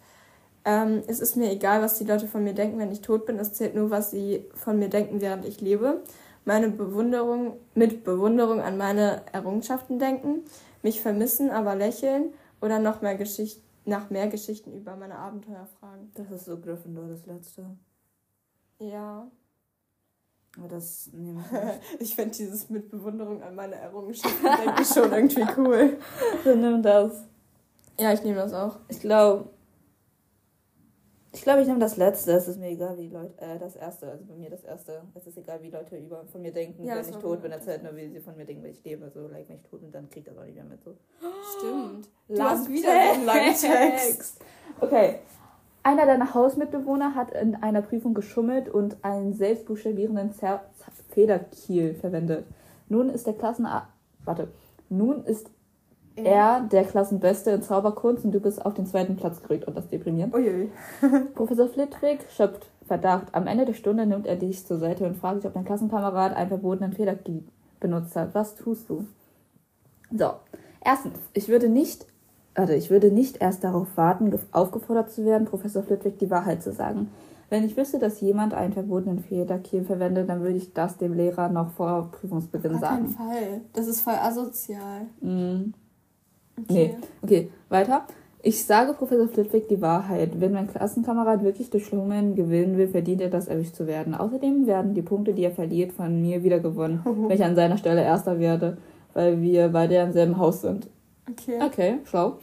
Ähm, 0.66 1.04
es 1.06 1.20
ist 1.20 1.38
mir 1.38 1.52
egal, 1.52 1.84
was 1.84 2.00
die 2.00 2.06
Leute 2.06 2.28
von 2.28 2.44
mir 2.44 2.54
denken, 2.54 2.80
wenn 2.80 2.92
ich 2.92 3.02
tot 3.02 3.28
bin. 3.28 3.38
Es 3.38 3.54
zählt 3.54 3.76
nur, 3.76 3.92
was 3.92 4.10
sie 4.10 4.44
von 4.56 4.80
mir 4.80 4.90
denken, 4.90 5.22
während 5.22 5.46
ich 5.46 5.62
lebe. 5.62 6.02
Meine 6.46 6.70
Bewunderung, 6.70 7.58
mit 7.76 8.04
Bewunderung 8.04 8.60
an 8.60 8.76
meine 8.76 9.22
Errungenschaften 9.34 10.00
denken, 10.00 10.46
mich 10.82 11.00
vermissen, 11.00 11.52
aber 11.52 11.76
lächeln 11.76 12.34
oder 12.60 12.80
noch 12.80 13.04
mehr 13.04 13.14
Geschichten 13.14 13.67
nach 13.88 14.10
mehr 14.10 14.28
Geschichten 14.28 14.74
über 14.74 14.96
meine 14.96 15.18
Abenteuer 15.18 15.68
fragen. 15.80 16.12
Das 16.16 16.30
ist 16.32 16.46
so 16.46 16.60
Gryffindor, 16.60 17.08
das 17.08 17.26
letzte. 17.26 17.66
Ja. 18.80 19.28
Aber 20.58 20.68
das 20.68 21.10
nehme 21.14 21.42
ich 21.42 21.52
nicht. 21.52 21.82
ich 22.02 22.16
finde 22.16 22.36
dieses 22.36 22.70
mit 22.70 22.90
Bewunderung 22.90 23.42
an 23.44 23.56
meine 23.56 23.76
Errungenschaften 23.76 24.46
denke 24.46 24.82
ich 24.82 24.88
schon 24.88 25.12
irgendwie 25.12 25.46
cool. 25.58 25.98
Dann 26.44 26.62
nimm 26.62 26.84
das. 26.84 27.24
Ja, 28.00 28.14
ich 28.14 28.24
nehme 28.24 28.38
das 28.38 28.54
auch. 28.54 28.78
Ich 28.90 29.00
glaube, 29.00 29.50
ich 31.38 31.44
glaube, 31.44 31.62
ich 31.62 31.68
nehme 31.68 31.80
das 31.80 31.98
letzte. 31.98 32.32
Es 32.32 32.48
ist 32.48 32.60
mir 32.60 32.70
egal, 32.70 32.98
wie 32.98 33.10
Leute. 33.10 33.32
Äh, 33.38 33.60
das 33.60 33.76
erste. 33.76 34.10
Also 34.10 34.26
bei 34.26 34.34
mir 34.34 34.50
das 34.50 34.64
erste. 34.64 35.04
Es 35.14 35.28
ist 35.28 35.38
egal, 35.38 35.62
wie 35.62 35.70
Leute 35.70 35.96
über 35.96 36.26
von 36.32 36.42
mir 36.42 36.52
denken, 36.52 36.84
ja, 36.84 36.96
wenn 36.96 37.08
ich 37.08 37.16
tot 37.18 37.44
bin. 37.44 37.52
Erzählt 37.52 37.84
nur, 37.84 37.96
wie 37.96 38.10
sie 38.10 38.20
von 38.20 38.36
mir 38.36 38.46
denken, 38.46 38.64
wenn 38.64 38.72
ich 38.72 38.84
lebe. 38.84 39.06
Also, 39.06 39.28
like, 39.28 39.48
wenn 39.48 39.58
ich 39.58 39.64
tot 39.64 39.82
bin, 39.82 39.92
dann 39.92 40.10
kriegt 40.10 40.28
das 40.28 40.36
auch 40.36 40.44
nicht 40.44 40.56
mehr 40.56 40.64
mit. 40.64 40.84
So. 40.84 40.96
Stimmt. 41.60 42.10
Du 42.28 42.42
hast 42.42 42.68
wieder 42.70 42.90
so 42.90 43.14
einen 43.14 43.26
langen 43.26 43.54
Text. 43.62 44.42
Okay. 44.82 45.20
Einer 45.84 46.08
deiner 46.08 46.34
Hausmitbewohner 46.34 47.14
hat 47.14 47.32
in 47.32 47.56
einer 47.56 47.84
Prüfung 47.84 48.16
geschummelt 48.16 48.68
und 48.68 48.98
einen 49.04 49.34
selbstbuchstabierenden 49.34 50.34
Federkiel 51.12 51.94
verwendet. 51.94 52.46
Nun 52.90 53.10
ist 53.10 53.28
der 53.28 53.34
Klassen... 53.34 53.68
Warte. 54.26 54.50
Nun 54.90 55.24
ist 55.24 55.52
er 56.18 56.62
der 56.62 56.84
Klassenbeste 56.84 57.52
in 57.52 57.62
Zauberkunst 57.62 58.26
und 58.26 58.32
du 58.32 58.40
bist 58.40 58.66
auf 58.66 58.74
den 58.74 58.86
zweiten 58.86 59.16
Platz 59.16 59.42
gerückt 59.42 59.66
und 59.66 59.78
das 59.78 59.88
deprimiert. 59.88 60.34
Uiui. 60.34 60.72
Professor 61.36 61.68
Flitwick 61.68 62.26
schöpft 62.30 62.68
Verdacht. 62.86 63.28
Am 63.34 63.48
Ende 63.48 63.66
der 63.66 63.74
Stunde 63.74 64.06
nimmt 64.06 64.26
er 64.26 64.38
dich 64.38 64.66
zur 64.66 64.78
Seite 64.78 65.06
und 65.06 65.18
fragt 65.18 65.40
dich, 65.40 65.46
ob 65.46 65.54
dein 65.54 65.66
Klassenkamerad 65.66 66.36
einen 66.36 66.50
verbotenen 66.50 66.94
Federkey 66.94 67.44
benutzt 67.80 68.16
hat. 68.16 68.34
Was 68.34 68.56
tust 68.56 68.90
du? 68.90 69.06
So. 70.16 70.32
Erstens, 70.84 71.18
ich 71.34 71.50
würde 71.50 71.70
nicht, 71.70 72.06
also 72.54 72.74
ich 72.74 72.90
würde 72.90 73.12
nicht 73.12 73.38
erst 73.42 73.64
darauf 73.64 73.88
warten, 73.96 74.38
aufgefordert 74.52 75.12
zu 75.12 75.26
werden, 75.26 75.46
Professor 75.46 75.84
Flitwick 75.84 76.18
die 76.20 76.30
Wahrheit 76.30 76.64
zu 76.64 76.72
sagen. 76.72 77.12
Wenn 77.50 77.64
ich 77.64 77.78
wüsste, 77.78 77.98
dass 78.00 78.20
jemand 78.20 78.54
einen 78.54 78.74
verbotenen 78.74 79.20
Federkiel 79.20 79.84
verwendet, 79.84 80.30
dann 80.30 80.42
würde 80.42 80.58
ich 80.58 80.74
das 80.74 80.98
dem 80.98 81.14
Lehrer 81.14 81.50
noch 81.50 81.72
vor 81.72 82.10
Prüfungsbeginn 82.12 82.76
Auf 82.76 82.82
sagen. 82.82 83.06
Auf 83.08 83.18
keinen 83.18 83.32
Fall. 83.32 83.62
Das 83.74 83.88
ist 83.88 84.02
voll 84.02 84.16
asozial. 84.16 85.08
Mhm. 85.22 85.74
Okay. 86.62 86.96
Nee. 86.96 86.96
Okay, 87.22 87.52
weiter. 87.70 88.06
Ich 88.42 88.64
sage 88.66 88.94
Professor 88.94 89.28
Flitwick 89.28 89.68
die 89.68 89.82
Wahrheit. 89.82 90.40
Wenn 90.40 90.54
mein 90.54 90.68
Klassenkamerad 90.68 91.44
wirklich 91.44 91.70
durch 91.70 91.86
Schlummen 91.86 92.36
gewinnen 92.36 92.78
will, 92.78 92.88
verdient 92.88 93.22
er 93.22 93.30
das, 93.30 93.48
erwischt 93.48 93.76
zu 93.76 93.88
werden. 93.88 94.16
Außerdem 94.16 94.68
werden 94.68 94.94
die 94.94 95.02
Punkte, 95.02 95.34
die 95.34 95.44
er 95.44 95.52
verliert, 95.52 95.92
von 95.92 96.22
mir 96.22 96.44
wieder 96.44 96.60
gewonnen, 96.60 97.02
wenn 97.04 97.36
ich 97.36 97.44
an 97.44 97.56
seiner 97.56 97.78
Stelle 97.78 98.04
Erster 98.04 98.40
werde, 98.40 98.78
weil 99.14 99.42
wir 99.42 99.70
beide 99.70 99.96
im 99.96 100.12
selben 100.14 100.38
Haus 100.38 100.62
sind. 100.62 100.88
Okay. 101.30 101.60
Okay, 101.62 101.98
schlau. 102.06 102.38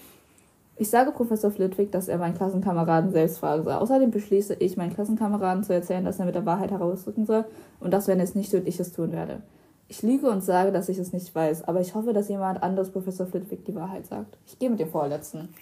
Ich 0.76 0.90
sage 0.90 1.12
Professor 1.12 1.52
Flitwick, 1.52 1.92
dass 1.92 2.09
er 2.09 2.18
meinen 2.18 2.35
Klassenkameraden 2.35 3.12
selbst 3.12 3.38
fragen 3.38 3.62
soll. 3.62 3.75
Außerdem 3.75 4.11
beschließe 4.11 4.54
ich, 4.59 4.76
meinen 4.76 4.92
Klassenkameraden 4.92 5.62
zu 5.62 5.73
erzählen, 5.73 6.04
dass 6.04 6.18
er 6.18 6.26
mit 6.26 6.35
der 6.35 6.44
Wahrheit 6.44 6.73
herausrücken 6.73 7.26
soll 7.26 7.44
und 7.78 7.94
dass, 7.94 8.09
wenn 8.09 8.18
er 8.18 8.25
es 8.25 8.35
nicht 8.35 8.50
tut, 8.50 8.66
ich 8.66 8.80
es 8.80 8.92
tun 8.92 9.12
werde. 9.12 9.40
Ich 9.88 10.03
lüge 10.03 10.29
und 10.29 10.43
sage, 10.43 10.73
dass 10.73 10.88
ich 10.88 10.99
es 10.99 11.12
nicht 11.12 11.35
weiß, 11.35 11.64
aber 11.69 11.81
ich 11.81 11.95
hoffe, 11.95 12.12
dass 12.12 12.29
jemand 12.29 12.62
anderes 12.62 12.91
Professor 12.91 13.26
Flitwick 13.26 13.64
die 13.64 13.75
Wahrheit 13.75 14.07
sagt. 14.07 14.37
Ich 14.47 14.59
gehe 14.59 14.71
mit 14.71 14.81
dem 14.81 14.91
Vorletzten. 14.91 15.55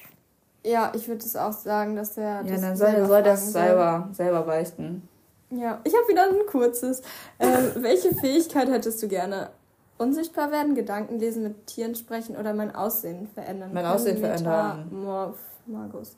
Ja, 0.64 0.92
ich 0.94 1.08
würde 1.08 1.24
es 1.24 1.34
auch 1.34 1.52
sagen, 1.52 1.96
dass 1.96 2.14
der. 2.14 2.42
Ja, 2.44 2.56
dann 2.56 2.76
soll 2.76 2.88
er 2.88 3.06
soll 3.06 3.22
das 3.22 3.52
selber, 3.52 4.08
selber 4.12 4.42
beichten. 4.42 5.08
Ja, 5.50 5.80
ich 5.84 5.92
habe 5.94 6.08
wieder 6.08 6.28
ein 6.28 6.46
kurzes. 6.46 7.02
Ähm, 7.38 7.72
welche 7.76 8.14
Fähigkeit 8.14 8.68
hättest 8.68 9.02
du 9.02 9.08
gerne? 9.08 9.50
Unsichtbar 9.98 10.50
werden, 10.50 10.74
Gedanken 10.74 11.18
lesen, 11.18 11.42
mit 11.42 11.66
Tieren 11.66 11.94
sprechen 11.94 12.36
oder 12.36 12.54
mein 12.54 12.74
Aussehen 12.74 13.28
verändern? 13.34 13.70
Mein 13.72 13.86
Aussehen 13.86 14.18
verändern. 14.18 14.88
Morph, 14.90 15.38
Magus. 15.66 16.16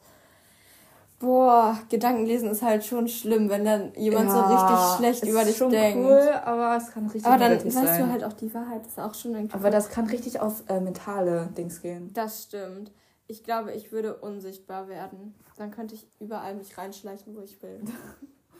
Boah, 1.24 1.78
Gedankenlesen 1.88 2.50
ist 2.50 2.60
halt 2.60 2.84
schon 2.84 3.08
schlimm, 3.08 3.48
wenn 3.48 3.64
dann 3.64 3.94
jemand 3.94 4.28
ja, 4.28 4.34
so 4.34 4.54
richtig 4.54 4.96
schlecht 4.98 5.24
über 5.24 5.42
dich 5.42 5.56
schon 5.56 5.70
denkt. 5.70 6.04
cool, 6.04 6.20
aber 6.44 6.76
es 6.76 6.90
kann 6.90 7.04
richtig 7.06 7.24
Aber 7.24 7.38
dann 7.38 7.64
weißt 7.64 7.72
sein. 7.72 8.00
du 8.00 8.12
halt 8.12 8.24
auch 8.24 8.34
die 8.34 8.52
Wahrheit, 8.52 8.82
das 8.82 8.92
ist 8.92 8.98
auch 8.98 9.14
schon 9.14 9.34
irgendwie. 9.34 9.54
Aber 9.54 9.70
das 9.70 9.88
kann 9.88 10.06
richtig 10.06 10.40
auf 10.40 10.64
äh, 10.68 10.80
mentale 10.80 11.48
Dings 11.56 11.80
gehen. 11.80 12.12
Das 12.12 12.42
stimmt. 12.42 12.92
Ich 13.26 13.42
glaube, 13.42 13.72
ich 13.72 13.90
würde 13.90 14.16
unsichtbar 14.16 14.86
werden. 14.88 15.34
Dann 15.56 15.70
könnte 15.70 15.94
ich 15.94 16.06
überall 16.20 16.54
mich 16.56 16.76
reinschleichen, 16.76 17.34
wo 17.34 17.40
ich 17.40 17.62
will. 17.62 17.80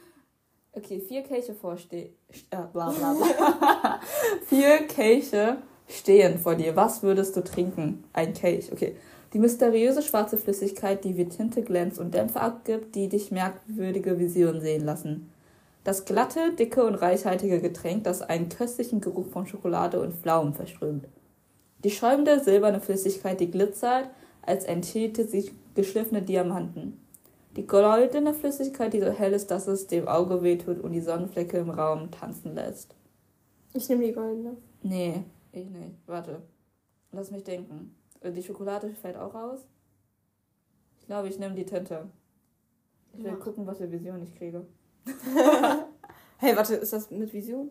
okay, 0.73 1.01
vier 1.01 1.23
Kelche 1.23 1.53
vorstehen. 1.53 2.15
Äh, 2.49 2.57
bla 2.73 2.91
bla 2.91 3.13
bla. 3.13 4.01
vier 4.47 4.87
Kelche 4.87 5.59
stehen 5.87 6.39
vor 6.39 6.55
dir. 6.55 6.75
Was 6.77 7.03
würdest 7.03 7.37
du 7.37 7.45
trinken? 7.45 8.05
Ein 8.15 8.33
Kelch, 8.33 8.73
okay. 8.73 8.97
Die 9.35 9.41
mysteriöse 9.41 10.01
schwarze 10.01 10.39
Flüssigkeit, 10.39 11.03
die 11.03 11.17
wie 11.17 11.29
Tinte 11.29 11.63
glänzt 11.63 11.99
und 11.99 12.15
Dämpfe 12.15 12.41
abgibt, 12.41 12.95
die 12.95 13.09
dich 13.09 13.33
merkwürdige 13.33 14.21
Visionen 14.21 14.61
sehen 14.61 14.85
lassen. 14.85 15.33
Das 15.83 16.05
glatte, 16.05 16.53
dicke 16.53 16.85
und 16.85 16.95
reichhaltige 16.95 17.61
Getränk, 17.61 18.05
das 18.05 18.23
einen 18.23 18.49
köstlichen 18.49 19.01
Geruch 19.01 19.27
von 19.27 19.49
Schokolade 19.49 20.01
und 20.01 20.15
Pflaumen 20.15 20.55
verströmt. 20.55 21.09
Die 21.83 21.91
schäumende 21.91 22.39
silberne 22.45 22.81
Flüssigkeit, 22.81 23.41
die 23.41 23.51
glitzert, 23.51 24.09
als 24.41 24.65
enthielt 24.65 25.17
sich 25.17 25.53
geschliffene 25.75 26.23
Diamanten. 26.23 27.01
Die 27.57 27.67
goldene 27.67 28.35
Flüssigkeit, 28.35 28.93
die 28.93 29.01
so 29.01 29.11
hell 29.11 29.33
ist, 29.33 29.51
dass 29.51 29.67
es 29.67 29.89
dem 29.89 30.07
Auge 30.07 30.45
wehtut 30.45 30.81
und 30.81 30.93
die 30.93 31.01
Sonnenflecke 31.01 31.59
im 31.59 31.71
Raum 31.71 32.11
tanzen 32.13 32.55
lässt. 32.55 32.95
Ich 33.75 33.89
nehme 33.89 34.07
die 34.07 34.13
goldene. 34.13 34.57
Nee, 34.83 35.25
ich 35.51 35.69
nicht. 35.69 35.97
Warte. 36.07 36.41
Lass 37.11 37.33
mich 37.33 37.43
denken. 37.43 37.95
Äh, 38.25 38.33
die 38.33 38.43
Schokolade 38.43 38.93
fällt 38.95 39.17
auch 39.17 39.35
raus. 39.35 39.61
Ich 40.99 41.07
glaube, 41.07 41.29
ich 41.29 41.39
nehme 41.39 41.55
die 41.55 41.67
Tinte. 41.67 42.09
Ich 43.13 43.23
will 43.23 43.33
ja. 43.33 43.37
gucken, 43.37 43.67
was 43.67 43.79
für 43.79 43.91
Vision 43.91 44.23
ich 44.23 44.35
kriege. 44.35 44.67
hey, 46.39 46.57
warte, 46.57 46.75
ist 46.77 46.93
das 46.93 47.11
mit 47.11 47.33
Vision? 47.33 47.71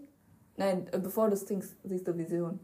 Nein, 0.55 0.87
äh, 0.91 0.99
bevor 0.99 1.27
du 1.27 1.33
es 1.33 1.45
trinkst, 1.45 1.75
siehst 1.83 2.07
du 2.07 2.15
Vision. 2.15 2.59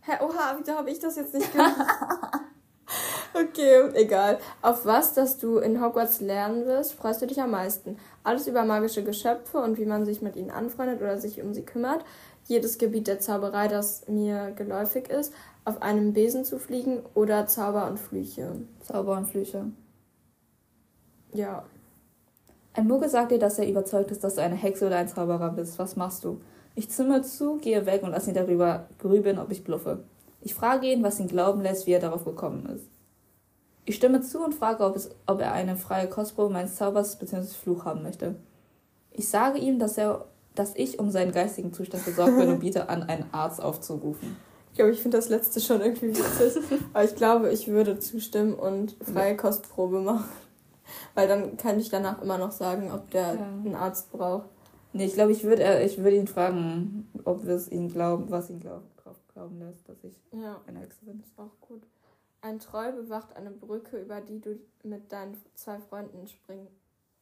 Hä, 0.00 0.12
oha, 0.22 0.56
wieso 0.58 0.72
habe 0.72 0.90
ich 0.90 0.98
das 0.98 1.16
jetzt 1.16 1.34
nicht 1.34 1.52
gemacht? 1.52 1.76
okay, 3.34 3.90
egal. 3.94 4.38
Auf 4.62 4.86
was, 4.86 5.12
das 5.12 5.36
du 5.36 5.58
in 5.58 5.82
Hogwarts 5.82 6.20
lernen 6.20 6.64
wirst, 6.64 6.94
freust 6.94 7.20
du 7.20 7.26
dich 7.26 7.40
am 7.42 7.50
meisten? 7.50 7.98
Alles 8.24 8.46
über 8.46 8.64
magische 8.64 9.04
Geschöpfe 9.04 9.58
und 9.58 9.76
wie 9.76 9.84
man 9.84 10.06
sich 10.06 10.22
mit 10.22 10.36
ihnen 10.36 10.50
anfreundet 10.50 11.02
oder 11.02 11.18
sich 11.18 11.42
um 11.42 11.52
sie 11.52 11.64
kümmert. 11.64 12.04
Jedes 12.48 12.78
Gebiet 12.78 13.06
der 13.06 13.20
Zauberei, 13.20 13.68
das 13.68 14.08
mir 14.08 14.52
geläufig 14.52 15.10
ist. 15.10 15.34
Auf 15.66 15.82
einem 15.82 16.14
Besen 16.14 16.46
zu 16.46 16.58
fliegen 16.58 17.00
oder 17.12 17.46
Zauber 17.46 17.86
und 17.88 18.00
Flüche. 18.00 18.62
Zauber 18.80 19.18
und 19.18 19.26
Flüche. 19.26 19.66
Ja. 21.34 21.64
Ein 22.72 22.88
Muggel 22.88 23.10
sagt 23.10 23.32
dir, 23.32 23.38
dass 23.38 23.58
er 23.58 23.68
überzeugt 23.68 24.10
ist, 24.12 24.24
dass 24.24 24.36
du 24.36 24.42
eine 24.42 24.54
Hexe 24.54 24.86
oder 24.86 24.96
ein 24.96 25.08
Zauberer 25.08 25.50
bist. 25.50 25.78
Was 25.78 25.94
machst 25.94 26.24
du? 26.24 26.40
Ich 26.74 26.88
zimmer 26.88 27.22
zu, 27.22 27.58
gehe 27.58 27.84
weg 27.84 28.02
und 28.02 28.12
lasse 28.12 28.30
ihn 28.30 28.34
darüber 28.34 28.88
grübeln, 28.98 29.38
ob 29.38 29.52
ich 29.52 29.62
bluffe. 29.62 30.04
Ich 30.40 30.54
frage 30.54 30.90
ihn, 30.90 31.02
was 31.02 31.20
ihn 31.20 31.28
glauben 31.28 31.60
lässt, 31.60 31.86
wie 31.86 31.92
er 31.92 32.00
darauf 32.00 32.24
gekommen 32.24 32.64
ist. 32.74 32.86
Ich 33.84 33.96
stimme 33.96 34.22
zu 34.22 34.42
und 34.42 34.54
frage, 34.54 34.84
ob, 34.84 34.96
es, 34.96 35.10
ob 35.26 35.42
er 35.42 35.52
eine 35.52 35.76
freie 35.76 36.08
Kostprobe 36.08 36.52
meines 36.54 36.76
Zaubers 36.76 37.18
bzw. 37.18 37.48
Fluch 37.48 37.84
haben 37.84 38.02
möchte. 38.02 38.36
Ich 39.10 39.28
sage 39.28 39.58
ihm, 39.58 39.78
dass, 39.78 39.98
er, 39.98 40.24
dass 40.58 40.74
ich 40.74 40.98
um 40.98 41.10
seinen 41.10 41.32
geistigen 41.32 41.72
Zustand 41.72 42.04
besorgt 42.04 42.36
bin 42.36 42.48
und 42.48 42.60
biete 42.60 42.88
an, 42.88 43.04
einen 43.04 43.32
Arzt 43.32 43.62
aufzurufen. 43.62 44.36
Ich 44.70 44.76
glaube, 44.76 44.92
ich 44.92 45.00
finde 45.00 45.16
das 45.16 45.28
letzte 45.28 45.60
schon 45.60 45.80
irgendwie 45.80 46.08
witzig. 46.08 46.62
Aber 46.92 47.04
ich 47.04 47.14
glaube, 47.14 47.50
ich 47.50 47.68
würde 47.68 47.98
zustimmen 47.98 48.54
und 48.54 48.96
freie 49.02 49.36
Kostprobe 49.36 50.00
machen. 50.00 50.28
Weil 51.14 51.28
dann 51.28 51.56
kann 51.56 51.78
ich 51.78 51.90
danach 51.90 52.22
immer 52.22 52.38
noch 52.38 52.52
sagen, 52.52 52.90
ob 52.92 53.10
der 53.10 53.34
ja. 53.34 53.40
einen 53.40 53.74
Arzt 53.74 54.10
braucht. 54.10 54.48
Nee, 54.92 55.06
ich 55.06 55.14
glaube, 55.14 55.32
ich 55.32 55.44
würde 55.44 55.62
äh, 55.62 55.84
ich 55.84 55.98
würd 55.98 56.14
ihn 56.14 56.26
fragen, 56.26 57.10
ob 57.24 57.44
wir 57.44 57.54
es 57.54 57.68
ihm 57.68 57.88
glauben, 57.88 58.30
was 58.30 58.48
ihn 58.50 58.60
glaub, 58.60 58.82
drauf 58.96 59.16
glauben 59.32 59.58
lässt, 59.58 59.88
dass 59.88 60.02
ich 60.02 60.18
ja. 60.32 60.60
eine 60.66 60.80
Hexe 60.80 61.04
bin. 61.04 61.20
Ist 61.20 61.38
auch 61.38 61.60
gut. 61.60 61.82
Ein 62.40 62.58
Troll 62.58 62.92
bewacht 62.92 63.36
eine 63.36 63.50
Brücke, 63.50 64.00
über 64.00 64.20
die 64.20 64.40
du 64.40 64.58
mit 64.82 65.12
deinen 65.12 65.36
zwei 65.54 65.78
Freunden 65.78 66.26
springen, 66.26 66.68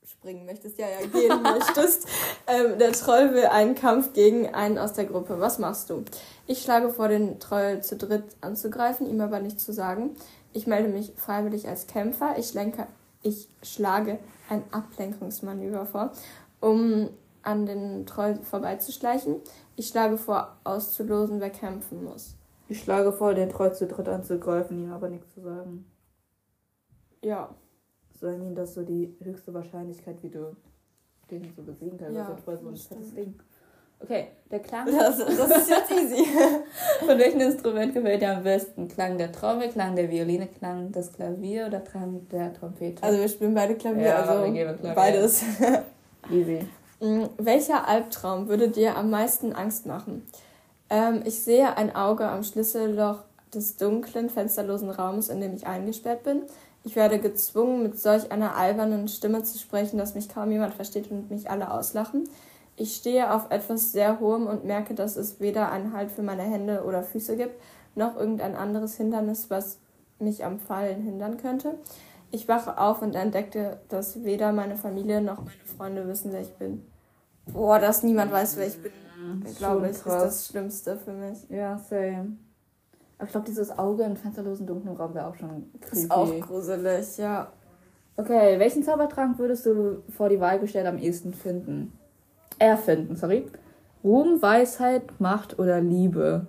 springen 0.06 0.46
möchtest. 0.46 0.78
Ja, 0.78 0.86
ja, 0.88 1.06
gehen 1.06 1.42
möchtest. 1.42 2.06
Ähm, 2.46 2.78
der 2.78 2.92
Troll 2.92 3.34
will 3.34 3.46
einen 3.46 3.74
Kampf 3.74 4.12
gegen 4.12 4.54
einen 4.54 4.78
aus 4.78 4.92
der 4.92 5.04
Gruppe. 5.04 5.40
Was 5.40 5.58
machst 5.58 5.90
du? 5.90 6.04
Ich 6.46 6.62
schlage 6.62 6.90
vor, 6.90 7.08
den 7.08 7.40
Troll 7.40 7.82
zu 7.82 7.96
dritt 7.96 8.24
anzugreifen, 8.40 9.08
ihm 9.08 9.20
aber 9.20 9.40
nichts 9.40 9.64
zu 9.64 9.72
sagen. 9.72 10.16
Ich 10.52 10.66
melde 10.66 10.88
mich 10.88 11.12
freiwillig 11.16 11.68
als 11.68 11.86
Kämpfer. 11.86 12.36
Ich, 12.38 12.54
lenke, 12.54 12.86
ich 13.22 13.48
schlage 13.62 14.18
ein 14.48 14.62
Ablenkungsmanöver 14.70 15.86
vor, 15.86 16.12
um 16.60 17.10
an 17.42 17.66
den 17.66 18.06
Troll 18.06 18.38
vorbeizuschleichen. 18.42 19.36
Ich 19.76 19.88
schlage 19.88 20.18
vor, 20.18 20.56
auszulosen, 20.64 21.40
wer 21.40 21.50
kämpfen 21.50 22.04
muss. 22.04 22.36
Ich 22.68 22.80
schlage 22.80 23.12
vor, 23.12 23.34
den 23.34 23.50
Troll 23.50 23.74
zu 23.74 23.86
dritt 23.86 24.08
anzugreifen, 24.08 24.84
ihm 24.84 24.92
aber 24.92 25.08
nichts 25.08 25.34
zu 25.34 25.42
sagen. 25.42 25.84
Ja. 27.22 27.54
So, 28.18 28.28
I 28.28 28.36
mean, 28.36 28.54
das 28.54 28.70
ist 28.70 28.74
so 28.76 28.82
die 28.82 29.14
höchste 29.22 29.52
Wahrscheinlichkeit, 29.52 30.22
wie 30.22 30.30
du 30.30 30.56
den 31.30 31.52
so 31.54 31.62
besiegen 31.62 31.98
kannst. 31.98 32.16
Ja, 32.16 32.28
also 32.28 32.42
Troll 32.42 32.58
so 32.58 32.68
ein 32.68 32.76
fettes 32.76 33.14
Ding. 33.14 33.34
Okay, 33.98 34.28
der 34.50 34.60
Klang. 34.60 34.86
Das, 34.86 35.18
das 35.18 35.58
ist 35.58 35.70
jetzt 35.70 35.90
easy. 35.90 36.26
Von 37.06 37.18
welchem 37.18 37.40
Instrument 37.40 37.94
gefällt 37.94 38.20
dir 38.20 38.36
am 38.36 38.42
besten? 38.42 38.88
Klang 38.88 39.16
der 39.16 39.32
Trommel, 39.32 39.68
Klang 39.70 39.96
der 39.96 40.10
Violine, 40.10 40.46
Klang 40.46 40.92
das 40.92 41.12
Klavier 41.12 41.66
oder 41.66 41.80
Klang 41.80 42.28
der 42.28 42.52
Trompete? 42.52 43.02
Also 43.02 43.18
wir 43.18 43.28
spielen 43.28 43.54
beide 43.54 43.74
Klavier, 43.74 44.04
ja, 44.04 44.16
also 44.16 44.44
Klavier. 44.44 44.94
beides. 44.94 45.42
easy. 46.30 46.66
Mm, 47.00 47.24
welcher 47.38 47.88
Albtraum 47.88 48.48
würde 48.48 48.68
dir 48.68 48.96
am 48.96 49.10
meisten 49.10 49.54
Angst 49.54 49.86
machen? 49.86 50.26
Ähm, 50.90 51.22
ich 51.24 51.42
sehe 51.42 51.76
ein 51.76 51.94
Auge 51.96 52.26
am 52.26 52.42
Schlüsselloch 52.42 53.24
des 53.54 53.76
dunklen, 53.76 54.28
fensterlosen 54.28 54.90
Raumes, 54.90 55.30
in 55.30 55.40
dem 55.40 55.54
ich 55.54 55.66
eingesperrt 55.66 56.22
bin. 56.22 56.42
Ich 56.86 56.94
werde 56.94 57.18
gezwungen, 57.18 57.82
mit 57.82 57.98
solch 57.98 58.30
einer 58.30 58.54
albernen 58.54 59.08
Stimme 59.08 59.42
zu 59.42 59.58
sprechen, 59.58 59.98
dass 59.98 60.14
mich 60.14 60.28
kaum 60.28 60.52
jemand 60.52 60.72
versteht 60.72 61.10
und 61.10 61.28
mich 61.30 61.50
alle 61.50 61.72
auslachen. 61.72 62.28
Ich 62.76 62.94
stehe 62.94 63.34
auf 63.34 63.50
etwas 63.50 63.90
sehr 63.90 64.20
Hohem 64.20 64.46
und 64.46 64.64
merke, 64.64 64.94
dass 64.94 65.16
es 65.16 65.40
weder 65.40 65.72
einen 65.72 65.92
Halt 65.92 66.12
für 66.12 66.22
meine 66.22 66.44
Hände 66.44 66.84
oder 66.84 67.02
Füße 67.02 67.36
gibt, 67.36 67.60
noch 67.96 68.14
irgendein 68.16 68.54
anderes 68.54 68.96
Hindernis, 68.96 69.50
was 69.50 69.80
mich 70.20 70.44
am 70.44 70.60
Fallen 70.60 71.02
hindern 71.02 71.38
könnte. 71.38 71.74
Ich 72.30 72.46
wache 72.46 72.78
auf 72.78 73.02
und 73.02 73.16
entdeckte, 73.16 73.80
dass 73.88 74.22
weder 74.22 74.52
meine 74.52 74.76
Familie 74.76 75.20
noch 75.20 75.38
meine 75.38 75.64
Freunde 75.76 76.06
wissen, 76.06 76.32
wer 76.32 76.42
ich 76.42 76.54
bin. 76.54 76.86
Boah, 77.46 77.80
dass 77.80 78.04
niemand 78.04 78.30
weiß, 78.30 78.58
wer 78.58 78.66
ich 78.68 78.80
bin, 78.80 78.92
ich 79.44 79.58
glaube 79.58 79.86
ich, 79.86 79.96
ist 79.96 80.06
das 80.06 80.46
Schlimmste 80.46 80.96
für 80.96 81.14
mich. 81.14 81.48
Ja, 81.48 81.78
same. 81.78 82.36
Aber 83.18 83.26
ich 83.26 83.32
glaube, 83.32 83.46
dieses 83.46 83.76
Auge 83.78 84.04
im 84.04 84.16
fensterlosen 84.16 84.66
dunklen 84.66 84.96
Raum 84.96 85.14
wäre 85.14 85.26
auch 85.26 85.36
schon 85.36 85.70
creepy. 85.80 86.02
Ist 86.02 86.10
auch 86.10 86.40
gruselig, 86.40 87.16
ja. 87.16 87.50
Okay, 88.16 88.58
welchen 88.58 88.82
Zaubertrank 88.82 89.38
würdest 89.38 89.66
du 89.66 90.02
vor 90.10 90.28
die 90.28 90.40
Wahl 90.40 90.58
gestellt 90.58 90.86
am 90.86 90.98
ehesten 90.98 91.34
finden? 91.34 91.92
Erfinden, 92.58 93.16
sorry. 93.16 93.46
Ruhm, 94.02 94.40
Weisheit, 94.40 95.20
Macht 95.20 95.58
oder 95.58 95.80
Liebe? 95.80 96.46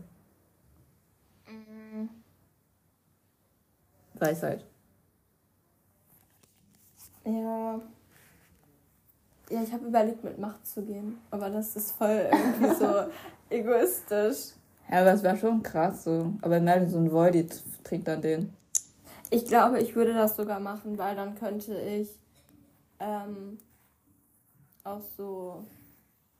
Mhm. 1.48 2.10
Weisheit. 4.14 4.66
Ja. 7.26 7.82
Ja, 9.50 9.62
ich 9.64 9.72
habe 9.72 9.86
überlegt, 9.86 10.24
mit 10.24 10.38
Macht 10.38 10.66
zu 10.68 10.84
gehen. 10.84 11.18
Aber 11.32 11.50
das 11.50 11.76
ist 11.76 11.92
voll 11.92 12.30
irgendwie 12.32 12.76
so 12.76 13.06
egoistisch. 13.50 14.54
Ja, 14.90 15.02
aber 15.02 15.14
es 15.14 15.24
wäre 15.24 15.38
schon 15.38 15.64
krass 15.64 16.04
so. 16.04 16.34
Aber 16.42 16.60
nein, 16.60 16.90
so 16.90 16.98
ein 16.98 17.12
Voidit 17.12 17.62
trägt 17.84 18.08
dann 18.08 18.22
den. 18.22 18.54
Ich 19.30 19.46
glaube, 19.46 19.80
ich 19.80 19.96
würde 19.96 20.14
das 20.14 20.36
sogar 20.36 20.60
machen, 20.60 20.98
weil 20.98 21.16
dann 21.16 21.36
könnte 21.36 21.78
ich 21.80 22.10
ähm, 23.00 23.58
auch 24.84 25.02
so 25.18 25.66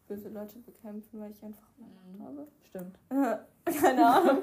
böse 0.08 0.30
Leute 0.30 0.60
bekämpfen, 0.60 1.20
weil 1.20 1.32
ich 1.32 1.44
einfach 1.44 1.68
Macht 1.78 2.28
habe. 2.28 2.48
Stimmt. 2.70 2.98
Keine 3.82 4.06
Ahnung. 4.06 4.38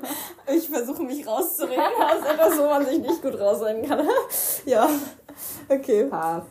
Ich 0.47 0.69
versuche 0.69 1.03
mich 1.03 1.27
rauszureden. 1.27 1.81
Ist 1.81 2.31
etwas, 2.31 2.59
wo 2.59 2.65
man 2.65 2.85
sich 2.85 2.99
nicht 2.99 3.23
gut 3.23 3.39
rausreden 3.39 3.89
kann. 3.89 4.07
ja. 4.67 4.89
Okay. 5.69 6.05
Pass. 6.05 6.45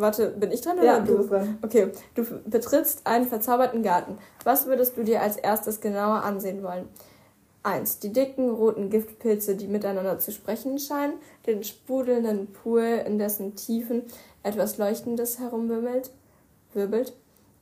Warte, 0.00 0.28
bin 0.30 0.50
ich 0.50 0.62
dran 0.62 0.78
oder 0.78 0.86
ja, 0.86 1.00
du? 1.00 1.18
bist 1.18 1.30
dran. 1.30 1.58
Okay, 1.62 1.92
du 2.14 2.24
betrittst 2.46 3.06
einen 3.06 3.26
verzauberten 3.26 3.82
Garten. 3.82 4.16
Was 4.44 4.66
würdest 4.66 4.96
du 4.96 5.04
dir 5.04 5.20
als 5.20 5.36
erstes 5.36 5.80
genauer 5.80 6.24
ansehen 6.24 6.62
wollen? 6.62 6.88
1. 7.62 7.98
Die 7.98 8.12
dicken 8.12 8.48
roten 8.50 8.88
Giftpilze, 8.88 9.54
die 9.54 9.66
miteinander 9.68 10.18
zu 10.18 10.32
sprechen 10.32 10.78
scheinen, 10.78 11.14
den 11.46 11.62
sprudelnden 11.62 12.46
Pool, 12.46 13.02
in 13.06 13.18
dessen 13.18 13.54
Tiefen 13.54 14.02
etwas 14.42 14.78
Leuchtendes 14.78 15.38
herumwirbelt, 15.38 16.10
wirbelt, 16.72 17.12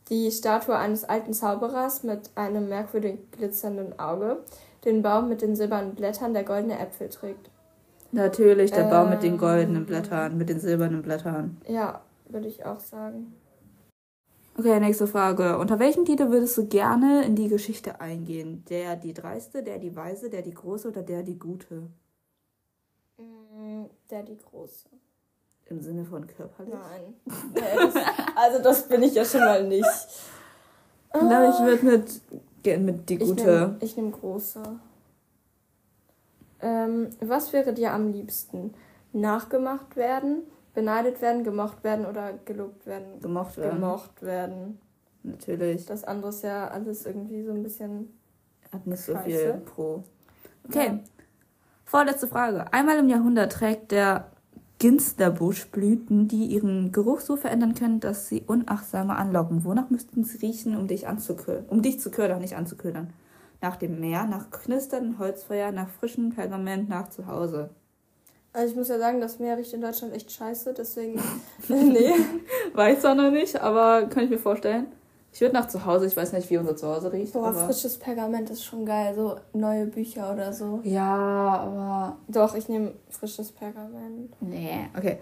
die 0.09 0.31
Statue 0.31 0.77
eines 0.77 1.05
alten 1.05 1.35
Zauberers 1.35 2.05
mit 2.05 2.31
einem 2.37 2.69
merkwürdig 2.69 3.19
glitzernden 3.33 3.99
Auge, 3.99 4.39
den 4.85 5.03
Baum 5.03 5.29
mit 5.29 5.43
den 5.43 5.57
silbernen 5.57 5.97
Blättern, 5.97 6.33
der 6.33 6.45
goldene 6.45 6.79
Äpfel 6.79 7.09
trägt. 7.09 7.51
Natürlich, 8.13 8.71
der 8.71 8.85
ähm, 8.85 8.91
Baum 8.91 9.11
mit 9.11 9.25
den 9.25 9.33
ähm, 9.33 9.39
goldenen 9.39 9.85
Blättern, 9.85 10.39
mit 10.39 10.49
den 10.49 10.61
silbernen 10.61 11.03
Blättern. 11.03 11.61
Ja, 11.67 12.01
würde 12.31 12.49
ich 12.49 12.65
auch 12.65 12.81
sagen. 12.81 13.35
Okay, 14.59 14.81
nächste 14.81 15.07
Frage. 15.07 15.57
Unter 15.59 15.79
welchem 15.79 16.05
Titel 16.05 16.31
würdest 16.31 16.59
du 16.59 16.67
gerne 16.67 17.25
in 17.25 17.37
die 17.37 17.47
Geschichte 17.47 18.01
eingehen? 18.01 18.65
Der 18.69 18.97
die 18.97 19.15
Dreiste, 19.15 19.63
der 19.63 19.79
die 19.79 19.95
Weise, 19.95 20.31
der 20.31 20.43
die 20.43 20.55
Große 20.55 20.89
oder 20.89 21.03
der 21.03 21.23
die 21.23 21.39
Gute? 21.39 21.89
Mm, 23.19 23.85
der 24.11 24.25
die 24.25 24.37
Große. 24.37 24.89
Im 25.67 25.81
Sinne 25.81 26.05
von 26.05 26.27
körperlich? 26.27 26.75
Nein. 26.75 27.15
also 28.35 28.61
das 28.61 28.89
bin 28.89 29.03
ich 29.05 29.15
ja 29.15 29.25
schon 29.25 29.41
mal 29.41 29.67
nicht. 29.67 29.85
Ich 31.15 31.21
glaube, 31.21 31.49
ich 31.49 31.59
würde 31.61 31.87
mit, 31.87 32.87
mit 32.87 33.09
die 33.09 33.17
Gute. 33.17 33.79
Ich 33.81 33.97
nehme 33.97 34.11
nehm 34.11 34.21
Große. 34.21 34.63
Ähm, 36.61 37.09
was 37.21 37.55
wäre 37.55 37.73
dir 37.73 37.95
am 37.95 38.13
liebsten? 38.13 38.75
Nachgemacht 39.15 39.97
werden? 39.97 40.43
Beneidet 40.79 41.21
werden, 41.21 41.43
gemocht 41.43 41.83
werden 41.83 42.07
oder 42.07 42.35
gelobt 42.45 42.87
werden. 42.87 43.21
Gemocht 43.21 43.57
werden. 43.57 43.81
Gemocht 43.81 44.23
werden. 44.23 44.79
Natürlich. 45.25 45.87
Das 45.87 46.05
andere 46.05 46.29
ist 46.29 46.45
ja 46.45 46.69
alles 46.69 47.05
irgendwie 47.05 47.43
so 47.43 47.51
ein 47.51 47.65
bisschen. 47.65 48.17
Hat 48.73 48.87
nicht 48.87 49.03
so 49.03 49.17
viel 49.17 49.55
Pro. 49.65 50.05
Okay. 50.69 50.87
Ja. 50.87 51.01
Vorletzte 51.85 52.29
Frage. 52.29 52.73
Einmal 52.73 52.99
im 52.99 53.09
Jahrhundert 53.09 53.51
trägt 53.51 53.91
der 53.91 54.31
Ginsterbusch 54.79 55.67
Blüten, 55.73 56.29
die 56.29 56.45
ihren 56.45 56.93
Geruch 56.93 57.19
so 57.19 57.35
verändern 57.35 57.75
können, 57.75 57.99
dass 57.99 58.29
sie 58.29 58.43
unachtsame 58.47 59.17
anlocken. 59.17 59.65
Wonach 59.65 59.91
müssten 59.91 60.23
sie 60.23 60.39
riechen, 60.39 60.77
um 60.77 60.87
dich 60.87 61.09
anzuködern? 61.09 61.65
Um 61.67 61.83
dich 61.83 61.99
zu 61.99 62.13
ködern, 62.13 62.41
nicht 62.41 62.55
anzuködern. 62.55 63.13
Nach 63.61 63.75
dem 63.75 63.99
Meer, 63.99 64.27
nach 64.27 64.51
knisterndem 64.51 65.19
Holzfeuer, 65.19 65.73
nach 65.73 65.89
frischem 65.89 66.31
Pergament, 66.31 66.89
nach 66.89 67.09
zu 67.09 67.27
Hause. 67.27 67.71
Also 68.59 68.73
ich 68.73 68.77
muss 68.77 68.89
ja 68.89 68.99
sagen, 68.99 69.21
das 69.21 69.39
Meer 69.39 69.57
riecht 69.57 69.73
in 69.73 69.81
Deutschland 69.81 70.13
echt 70.17 70.33
scheiße, 70.33 70.75
deswegen. 70.75 71.23
nee. 71.69 72.13
Weiß 72.73 73.03
zwar 73.03 73.15
noch 73.15 73.31
nicht, 73.31 73.61
aber 73.61 74.07
kann 74.09 74.25
ich 74.25 74.31
mir 74.31 74.39
vorstellen. 74.39 74.89
Ich 75.33 75.41
würde 75.41 75.55
nach 75.55 75.69
zu 75.69 75.85
Hause, 75.85 76.07
ich 76.07 76.17
weiß 76.17 76.33
nicht, 76.33 76.51
wie 76.51 76.59
unser 76.59 76.75
Zuhause 76.75 77.13
riecht. 77.13 77.35
Boah, 77.35 77.55
frisches 77.55 77.97
Pergament 77.99 78.51
ist 78.51 78.65
schon 78.65 78.85
geil, 78.85 79.15
so 79.15 79.37
neue 79.53 79.87
Bücher 79.87 80.33
oder 80.33 80.53
so. 80.53 80.81
Ja, 80.83 81.07
aber. 81.07 82.17
Doch, 82.27 82.57
ich 82.57 82.69
nehme 82.69 82.95
frisches 83.11 83.53
Pergament. 83.53 84.35
Nee, 84.41 84.89
okay. 84.97 85.19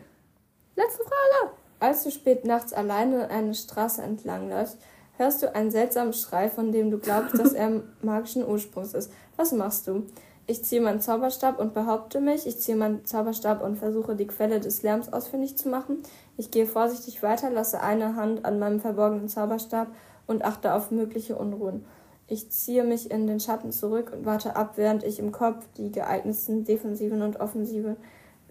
Letzte 0.75 1.03
Frage. 1.03 1.53
Als 1.79 2.05
du 2.05 2.11
spät 2.11 2.47
nachts 2.47 2.73
alleine 2.73 3.29
eine 3.29 3.55
Straße 3.55 4.01
entlang 4.01 4.49
läufst, 4.49 4.79
hörst 5.19 5.43
du 5.43 5.55
einen 5.55 5.71
seltsamen 5.71 6.15
Schrei, 6.15 6.49
von 6.49 6.73
dem 6.73 6.91
du 6.91 6.97
glaubst, 6.97 7.39
dass 7.39 7.53
er 7.53 7.83
magischen 8.01 8.49
Ursprungs 8.49 8.95
ist. 8.95 9.13
Was 9.37 9.53
machst 9.53 9.89
du? 9.89 10.07
Ich 10.49 10.63
ziehe 10.65 10.81
meinen 10.81 11.01
Zauberstab 11.01 11.59
und 11.59 11.75
behaupte 11.75 12.21
mich. 12.21 12.47
Ich 12.47 12.61
ziehe 12.61 12.77
meinen 12.77 13.05
Zauberstab 13.05 13.63
und 13.65 13.77
versuche 13.77 14.15
die 14.15 14.29
Quelle 14.29 14.61
des 14.61 14.83
Lärms 14.83 15.13
ausfindig 15.13 15.59
zu 15.59 15.69
machen. 15.69 16.03
Ich 16.37 16.53
gehe 16.53 16.67
vorsichtig 16.67 17.23
weiter, 17.23 17.51
lasse 17.51 17.81
eine 17.81 18.15
Hand 18.15 18.45
an 18.45 18.61
meinem 18.61 18.81
verborgenen 18.81 19.29
Zauberstab 19.29 19.89
und 20.29 20.45
achte 20.45 20.75
auf 20.75 20.93
mögliche 20.93 21.35
Unruhen. 21.37 21.85
Ich 22.29 22.51
ziehe 22.51 22.85
mich 22.85 23.11
in 23.11 23.27
den 23.27 23.41
Schatten 23.41 23.73
zurück 23.73 24.13
und 24.13 24.25
warte 24.25 24.57
ab, 24.57 24.73
während 24.77 25.05
ich 25.05 25.19
im 25.19 25.33
Kopf 25.33 25.65
die 25.77 25.91
geeignetsten 25.91 26.65
defensiven 26.65 27.23
und 27.23 27.41
offensiven 27.41 27.97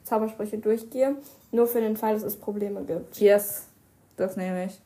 Zaubersprüche 0.04 0.58
durchgehe, 0.58 1.16
nur 1.52 1.68
für 1.68 1.82
den 1.82 1.98
Fall, 1.98 2.14
dass 2.14 2.24
es 2.24 2.38
Probleme 2.38 2.84
gibt. 2.84 3.20
Yes, 3.20 3.68
das 4.18 4.38
nehme 4.38 4.66
ich. 4.66 4.82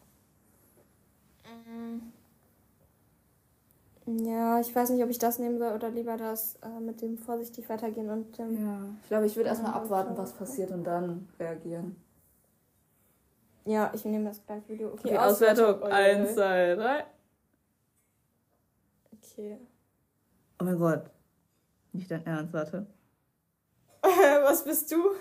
Ja, 4.18 4.60
ich 4.60 4.76
weiß 4.76 4.90
nicht, 4.90 5.04
ob 5.04 5.10
ich 5.10 5.20
das 5.20 5.38
nehmen 5.38 5.60
soll 5.60 5.72
oder 5.74 5.90
lieber 5.90 6.18
das 6.18 6.56
äh, 6.64 6.80
mit 6.80 7.02
dem 7.02 7.18
vorsichtig 7.18 7.70
weitergehen 7.70 8.10
und 8.10 8.40
ähm, 8.40 8.66
Ja, 8.66 8.80
ich 9.04 9.08
glaube, 9.08 9.26
ich 9.28 9.36
würde 9.36 9.50
erstmal 9.50 9.74
abwarten, 9.74 10.18
was 10.18 10.34
passiert 10.34 10.72
und 10.72 10.84
dann 10.84 11.30
reagieren. 11.40 11.96
Ja, 13.66 13.92
ich 13.94 14.04
nehme 14.06 14.26
das 14.26 14.44
gleiche 14.44 14.68
Video. 14.68 14.88
Okay, 14.94 15.10
okay 15.10 15.18
Auswertung. 15.18 15.84
Eins, 15.84 16.34
zwei, 16.34 16.76
drei. 16.76 17.06
Okay. 19.14 19.58
Oh 20.60 20.64
mein 20.64 20.80
Gott. 20.80 21.04
Nicht 21.94 22.10
dein 22.10 22.26
Ernst, 22.26 22.52
warte. 22.54 22.88
was 24.02 24.64
bist 24.64 24.92
du? 24.92 25.12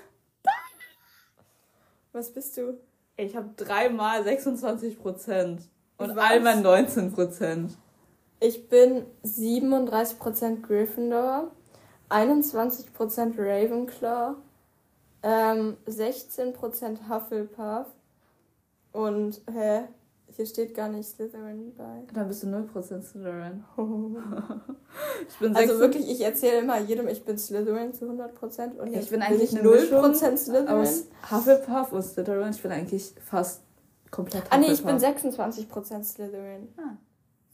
Was 2.13 2.33
bist 2.33 2.57
du? 2.57 2.81
Ich 3.19 3.37
habe 3.37 3.51
dreimal 3.55 4.25
26 4.25 4.99
Prozent. 4.99 5.69
Und 5.99 6.17
einmal 6.17 6.61
19 6.63 7.13
Prozent. 7.13 7.77
Ich 8.41 8.69
bin 8.69 9.05
37% 9.25 10.63
Gryffindor, 10.63 11.51
21% 12.09 13.37
Ravenclaw, 13.37 14.37
ähm, 15.25 15.77
16% 15.87 17.09
Hufflepuff 17.09 17.87
und, 18.93 19.43
hä? 19.53 19.89
Hier 20.31 20.47
steht 20.47 20.75
gar 20.75 20.89
nicht 20.89 21.09
Slytherin 21.09 21.75
bei. 21.75 22.05
Dann 22.13 22.29
bist 22.29 22.43
du 22.43 22.47
0% 22.49 23.03
Slytherin. 23.03 23.65
ich 25.29 25.39
bin 25.39 25.57
also 25.57 25.81
wirklich, 25.81 26.09
ich 26.09 26.21
erzähle 26.21 26.59
immer 26.59 26.79
jedem, 26.79 27.09
ich 27.09 27.25
bin 27.25 27.39
Slytherin 27.39 27.95
zu 27.95 28.05
100% 28.05 28.77
und 28.79 28.95
ich 28.95 29.11
bin 29.11 29.23
eigentlich 29.23 29.51
bin 29.51 29.67
0% 29.67 30.37
Slytherin. 30.37 30.69
Aus 30.69 31.07
Hufflepuff 31.31 31.93
und 31.93 32.03
Slytherin. 32.03 32.51
Ich 32.51 32.63
bin 32.63 32.71
eigentlich 32.71 33.15
fast 33.25 33.63
komplett 34.11 34.45
Hufflepuff. 34.45 34.59
Ah 34.59 34.69
nee, 34.69 34.73
ich 34.73 34.85
bin 34.85 34.97
26% 34.99 36.05
Slytherin. 36.05 36.69
Ah. 36.77 36.99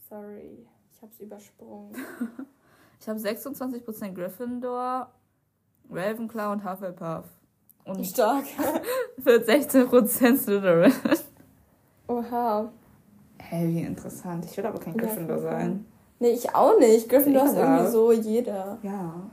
Sorry 0.09 0.67
hab's 1.05 1.19
übersprungen. 1.19 1.95
ich 2.99 3.07
habe 3.07 3.19
26% 3.19 4.13
Gryffindor, 4.13 5.11
Ravenclaw 5.89 6.53
und 6.53 6.69
Hufflepuff. 6.69 7.25
Und 7.85 8.05
Stark. 8.05 8.45
für 9.19 9.37
16% 9.37 10.37
Slytherin. 10.37 10.93
Oha. 12.07 12.71
Hey, 13.37 13.67
wie 13.69 13.81
interessant. 13.81 14.45
Ich 14.45 14.57
will 14.57 14.65
aber 14.65 14.79
kein 14.79 14.97
Gryffindor 14.97 15.39
sein. 15.39 15.85
Nee, 16.19 16.31
ich 16.31 16.55
auch 16.55 16.79
nicht. 16.79 17.07
Gryffindor 17.09 17.45
ist 17.45 17.55
irgendwie 17.55 17.91
so 17.91 18.11
jeder. 18.11 18.79
Ja. 18.81 19.29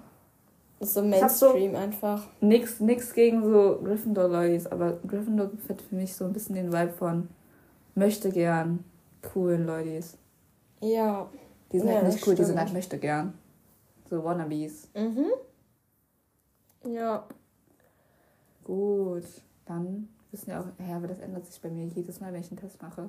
Ist 0.81 0.95
so 0.95 1.03
Mainstream 1.03 1.73
so 1.73 1.79
einfach. 1.79 2.27
Nix, 2.41 2.81
nix 2.81 3.15
gegen 3.15 3.43
so 3.43 3.79
Gryffindor-Leute, 3.83 4.71
aber 4.71 4.99
Gryffindor 5.07 5.51
hat 5.69 5.81
für 5.81 5.95
mich 5.95 6.15
so 6.15 6.25
ein 6.27 6.33
bisschen 6.35 6.57
den 6.57 6.73
Vibe 6.73 6.93
von 6.93 7.29
möchte 7.95 8.31
gern 8.31 8.85
coolen 9.23 9.65
Leute. 9.65 10.03
Ja. 10.81 11.31
Die 11.73 11.79
sind 11.79 11.89
ja, 11.89 11.95
halt 11.97 12.09
nicht 12.09 12.27
cool, 12.27 12.35
die 12.35 12.45
sind 12.45 12.59
halt 12.59 12.73
möchte 12.73 12.99
gern. 12.99 13.35
So 14.09 14.23
Wannabes. 14.23 14.89
Mhm. 14.95 15.33
Ja. 16.93 17.27
Gut, 18.65 19.25
dann 19.65 20.09
wissen 20.31 20.49
wir 20.49 20.61
auch, 20.61 20.67
ja, 20.87 20.97
aber 20.97 21.09
das 21.09 21.19
ändert 21.19 21.47
sich 21.47 21.61
bei 21.61 21.71
mir 21.71 21.87
jedes 21.87 22.21
Mal, 22.21 22.33
wenn 22.33 22.41
ich 22.41 22.51
einen 22.51 22.61
Test 22.61 22.81
mache. 22.83 23.09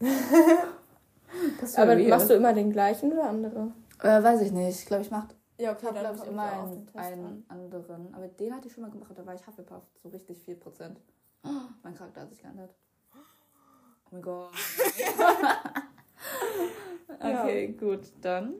aber 1.76 1.98
weird. 1.98 2.08
machst 2.08 2.30
du 2.30 2.34
immer 2.34 2.52
den 2.52 2.70
gleichen 2.70 3.12
oder 3.12 3.28
andere? 3.28 3.72
Äh, 4.00 4.22
weiß 4.22 4.42
ich 4.42 4.52
nicht. 4.52 4.80
Ich 4.80 4.86
glaube, 4.86 5.02
ich 5.02 5.10
mache 5.10 5.28
ja, 5.56 5.72
okay, 5.72 5.86
hab, 5.86 5.98
glaube 5.98 6.16
ich, 6.16 6.24
immer 6.24 6.42
einen, 6.42 6.88
einen 6.94 7.44
anderen. 7.48 8.12
Aber 8.12 8.26
den 8.26 8.54
hatte 8.54 8.66
ich 8.66 8.74
schon 8.74 8.82
mal 8.82 8.90
gemacht, 8.90 9.12
da 9.14 9.24
war 9.24 9.34
ich 9.34 9.46
Hufflepuff. 9.46 9.84
So 10.02 10.08
richtig 10.08 10.38
4%. 10.38 10.96
Oh, 11.44 11.48
mein 11.82 11.94
Charakter 11.94 12.22
hat 12.22 12.30
sich 12.30 12.40
geändert. 12.40 12.74
Oh 13.14 14.08
mein 14.10 14.22
Gott. 14.22 14.50
Okay, 17.20 17.66
ja. 17.66 17.86
gut, 17.86 18.00
dann. 18.20 18.54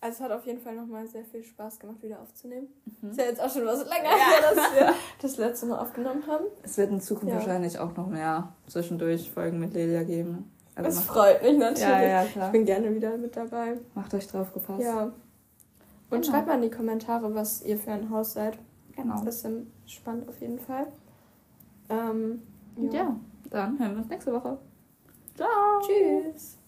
Also 0.00 0.16
es 0.16 0.20
hat 0.20 0.32
auf 0.32 0.46
jeden 0.46 0.60
Fall 0.60 0.74
nochmal 0.74 1.06
sehr 1.06 1.24
viel 1.24 1.42
Spaß 1.42 1.78
gemacht, 1.78 2.02
wieder 2.02 2.20
aufzunehmen. 2.20 2.68
Mhm. 3.00 3.10
Ist 3.10 3.18
ja 3.18 3.24
jetzt 3.24 3.40
auch 3.40 3.50
schon 3.50 3.64
was 3.64 3.78
länger 3.84 4.10
her, 4.10 4.40
dass 4.42 4.74
wir 4.74 4.94
das 5.22 5.36
letzte 5.36 5.66
Mal 5.66 5.78
aufgenommen 5.78 6.26
haben. 6.26 6.44
Es 6.62 6.76
wird 6.76 6.90
in 6.90 7.00
Zukunft 7.00 7.30
ja. 7.30 7.36
wahrscheinlich 7.36 7.78
auch 7.78 7.96
noch 7.96 8.06
mehr 8.06 8.52
zwischendurch 8.66 9.30
Folgen 9.30 9.58
mit 9.58 9.72
Lelia 9.74 10.02
geben. 10.02 10.52
Also 10.74 10.90
das 10.90 11.00
freut 11.06 11.42
mich 11.42 11.56
natürlich. 11.56 11.80
Ja, 11.80 12.24
klar. 12.24 12.46
Ich 12.46 12.52
bin 12.52 12.66
gerne 12.66 12.94
wieder 12.94 13.16
mit 13.16 13.34
dabei. 13.36 13.78
Macht 13.94 14.12
euch 14.12 14.26
drauf 14.26 14.52
gefasst. 14.52 14.82
Ja. 14.82 15.12
Und 16.10 16.20
genau. 16.20 16.22
schreibt 16.22 16.46
mal 16.46 16.56
in 16.56 16.62
die 16.62 16.70
Kommentare, 16.70 17.34
was 17.34 17.62
ihr 17.62 17.78
für 17.78 17.92
ein 17.92 18.10
Haus 18.10 18.34
seid. 18.34 18.58
Genau. 18.94 19.22
Das 19.24 19.44
ist 19.44 19.66
spannend 19.86 20.28
auf 20.28 20.40
jeden 20.40 20.58
Fall. 20.58 20.86
Ähm, 21.88 22.42
ja. 22.76 22.92
ja, 22.92 23.16
dann 23.50 23.78
hören 23.78 23.92
wir 23.92 23.98
uns 23.98 24.08
nächste 24.08 24.32
Woche. 24.32 24.58
Ciao. 25.34 25.80
Tschüss. 25.80 26.58